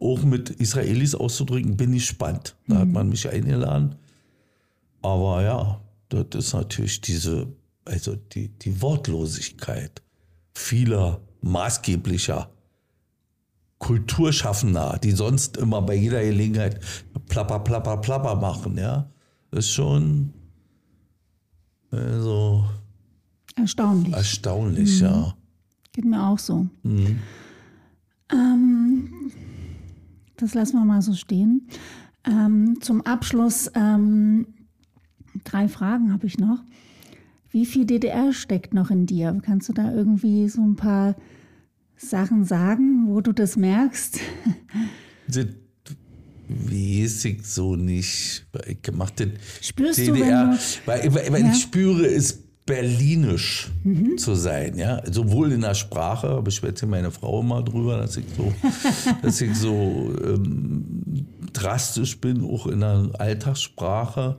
[0.00, 1.76] auch mit Israelis auszudrücken.
[1.76, 2.56] Bin ich gespannt.
[2.66, 3.96] Da hat man mich eingeladen.
[5.02, 7.48] Aber ja, das ist natürlich diese,
[7.84, 10.02] also die, die Wortlosigkeit
[10.54, 12.50] vieler maßgeblicher
[13.78, 16.80] Kulturschaffender, die sonst immer bei jeder Gelegenheit
[17.28, 19.10] plapper, plapper, plapper machen, ja.
[19.50, 20.32] Ist schon
[21.92, 22.64] also
[23.54, 24.14] Erstaunlich.
[24.14, 25.34] erstaunlich, ja.
[25.92, 26.66] Geht mir auch so.
[28.32, 29.30] Ähm,
[30.36, 31.68] das lassen wir mal so stehen.
[32.24, 34.46] Ähm, zum Abschluss ähm,
[35.44, 36.58] drei Fragen habe ich noch.
[37.50, 39.38] Wie viel DDR steckt noch in dir?
[39.44, 41.16] Kannst du da irgendwie so ein paar
[41.96, 44.18] Sachen sagen, wo du das merkst?
[45.28, 45.46] Das
[46.48, 48.44] weiß ich so nicht.
[48.66, 51.52] Ich mache den Spürst du, DDR, wenn du- weil, weil, weil Ja.
[51.52, 53.70] ich spüre, es berlinisch
[54.16, 55.00] zu sein, ja.
[55.10, 58.52] Sowohl in der Sprache, beschwert sich meine Frau immer drüber, dass ich so,
[59.22, 64.36] dass ich so ähm, drastisch bin, auch in der Alltagssprache.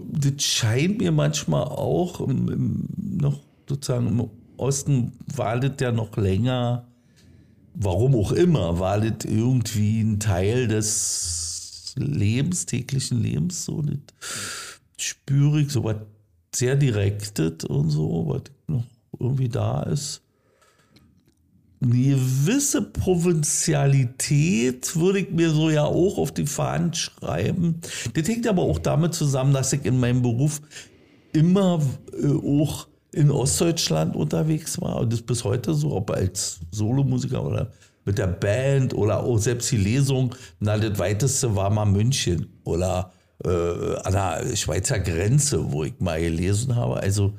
[0.00, 2.88] Das scheint mir manchmal auch im, im,
[3.20, 6.86] noch sozusagen im Osten war das ja noch länger
[7.74, 13.98] warum auch immer, war das irgendwie ein Teil des Lebens, täglichen Lebens, so das
[14.96, 15.96] spüre ich, so was
[16.54, 18.84] sehr Direktes und so, was noch
[19.18, 20.22] irgendwie da ist.
[21.82, 27.80] Eine gewisse Provinzialität würde ich mir so ja auch auf die Fahnen schreiben.
[28.14, 30.60] Das hängt aber auch damit zusammen, dass ich in meinem Beruf
[31.32, 37.44] immer äh, auch in Ostdeutschland unterwegs war und das bis heute so, ob als Solomusiker
[37.44, 37.72] oder
[38.04, 43.12] mit der Band oder auch selbst die Lesung, na, das weiteste war mal München oder
[43.44, 46.96] äh, an der Schweizer Grenze, wo ich mal gelesen habe.
[46.96, 47.34] Also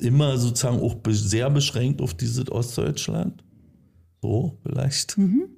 [0.00, 3.42] immer sozusagen auch sehr beschränkt auf dieses Ostdeutschland.
[4.22, 5.18] So, vielleicht.
[5.18, 5.48] Mhm.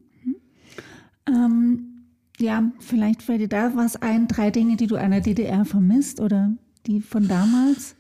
[1.27, 2.07] Ähm,
[2.39, 6.19] ja, vielleicht fällt dir da was ein, drei Dinge, die du an der DDR vermisst
[6.19, 6.53] oder
[6.87, 7.95] die von damals?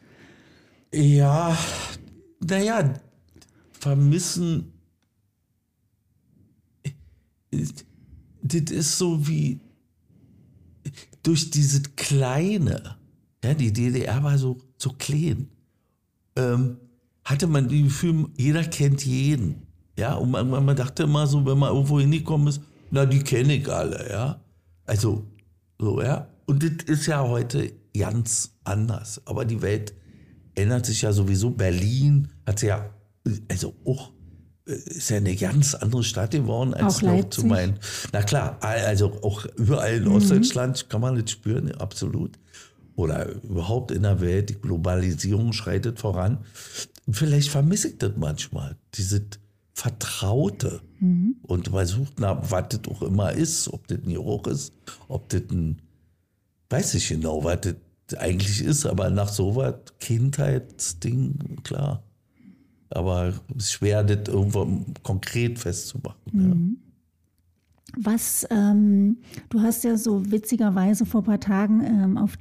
[0.92, 1.56] Ja,
[2.40, 2.94] naja,
[3.72, 4.72] vermissen.
[7.50, 9.60] Das ist so wie
[11.22, 12.96] durch dieses Kleine.
[13.44, 15.48] Ja, die DDR war so, so klein.
[16.36, 16.78] Ähm,
[17.24, 19.63] hatte man das Gefühl, jeder kennt jeden.
[19.96, 23.54] Ja, und man, man dachte immer so, wenn man irgendwo hingekommen ist, na, die kenne
[23.54, 24.40] ich alle, ja.
[24.86, 25.24] Also,
[25.78, 26.28] so, ja.
[26.46, 29.20] Und das ist ja heute ganz anders.
[29.24, 29.94] Aber die Welt
[30.54, 31.50] ändert sich ja sowieso.
[31.50, 32.90] Berlin hat ja,
[33.48, 34.12] also auch,
[34.66, 37.30] ist ja eine ganz andere Stadt geworden als Auch noch Leipzig.
[37.42, 37.78] zu meinen.
[38.12, 42.38] Na klar, also auch überall in Ostdeutschland kann man das spüren, absolut.
[42.96, 46.38] Oder überhaupt in der Welt, die Globalisierung schreitet voran.
[47.10, 49.22] Vielleicht vermisse ich das manchmal, dieses
[49.74, 50.80] Vertraute.
[51.42, 54.72] Und man sucht nach, was das auch immer ist, ob das ein Geruch ist,
[55.08, 55.82] ob das ein,
[56.70, 62.02] weiß ich genau, was das eigentlich ist, aber nach so was, Kindheitsding, klar.
[62.90, 66.80] Aber es ist schwer, das irgendwo konkret festzumachen.
[67.96, 69.18] Was, ähm,
[69.50, 72.36] du hast ja so witzigerweise vor ein paar Tagen ähm, auf,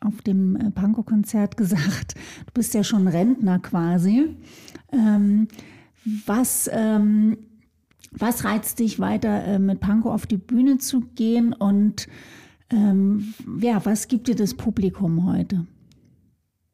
[0.00, 2.14] auf dem äh, Pankow-Konzert gesagt,
[2.46, 4.36] du bist ja schon Rentner quasi.
[4.92, 5.48] Ähm,
[6.26, 7.36] was, ähm,
[8.12, 12.08] was reizt dich weiter, äh, mit Pankow auf die Bühne zu gehen und
[12.70, 15.66] ähm, ja, was gibt dir das Publikum heute?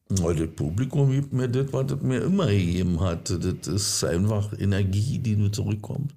[0.09, 3.31] Das Publikum gibt mir das, was es mir immer gegeben hat.
[3.31, 6.15] Das ist einfach Energie, die du zurückkommst.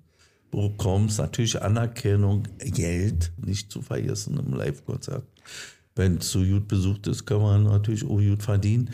[0.51, 1.20] bekommst.
[1.20, 5.26] Natürlich Anerkennung, Geld, nicht zu vergessen im Live-Konzert.
[5.95, 8.89] Wenn es so gut besucht ist, kann man natürlich auch gut verdienen.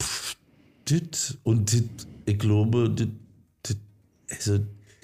[0.00, 0.36] Pff,
[0.88, 3.10] dit, und dit, ich glaube, dit,
[4.30, 4.58] also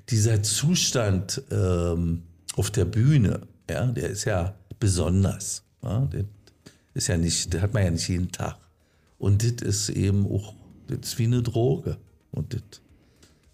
[0.09, 2.23] dieser Zustand ähm,
[2.57, 5.63] auf der Bühne, ja, der ist ja besonders.
[5.83, 6.25] Ja, der
[6.95, 8.57] ist ja nicht, der hat man ja nicht jeden Tag.
[9.19, 10.55] Und das ist eben auch,
[10.89, 11.99] das ist wie eine Droge.
[12.33, 12.63] Und das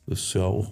[0.07, 0.71] ist ja auch,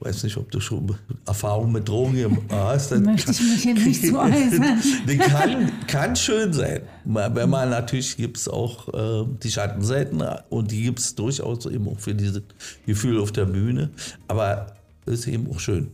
[0.00, 0.94] weiß nicht, ob du schon
[1.26, 2.92] Erfahrung mit Drogen hast.
[2.92, 4.80] dann Möchte ich mich hier nicht zu äußern.
[5.18, 6.82] Kann, kann schön sein.
[7.04, 11.88] Wenn man natürlich gibt es auch äh, die Schattenseiten und die gibt es durchaus eben
[11.88, 12.42] auch für dieses
[12.86, 13.90] Gefühl auf der Bühne.
[14.28, 14.74] Aber
[15.06, 15.88] es ist eben auch schön.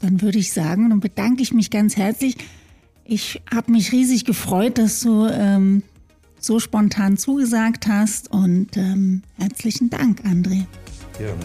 [0.00, 2.36] Dann würde ich sagen, und bedanke ich mich ganz herzlich.
[3.04, 5.82] Ich habe mich riesig gefreut, dass du ähm,
[6.38, 10.66] so spontan zugesagt hast und ähm, herzlichen Dank, André.
[11.16, 11.44] Gerne.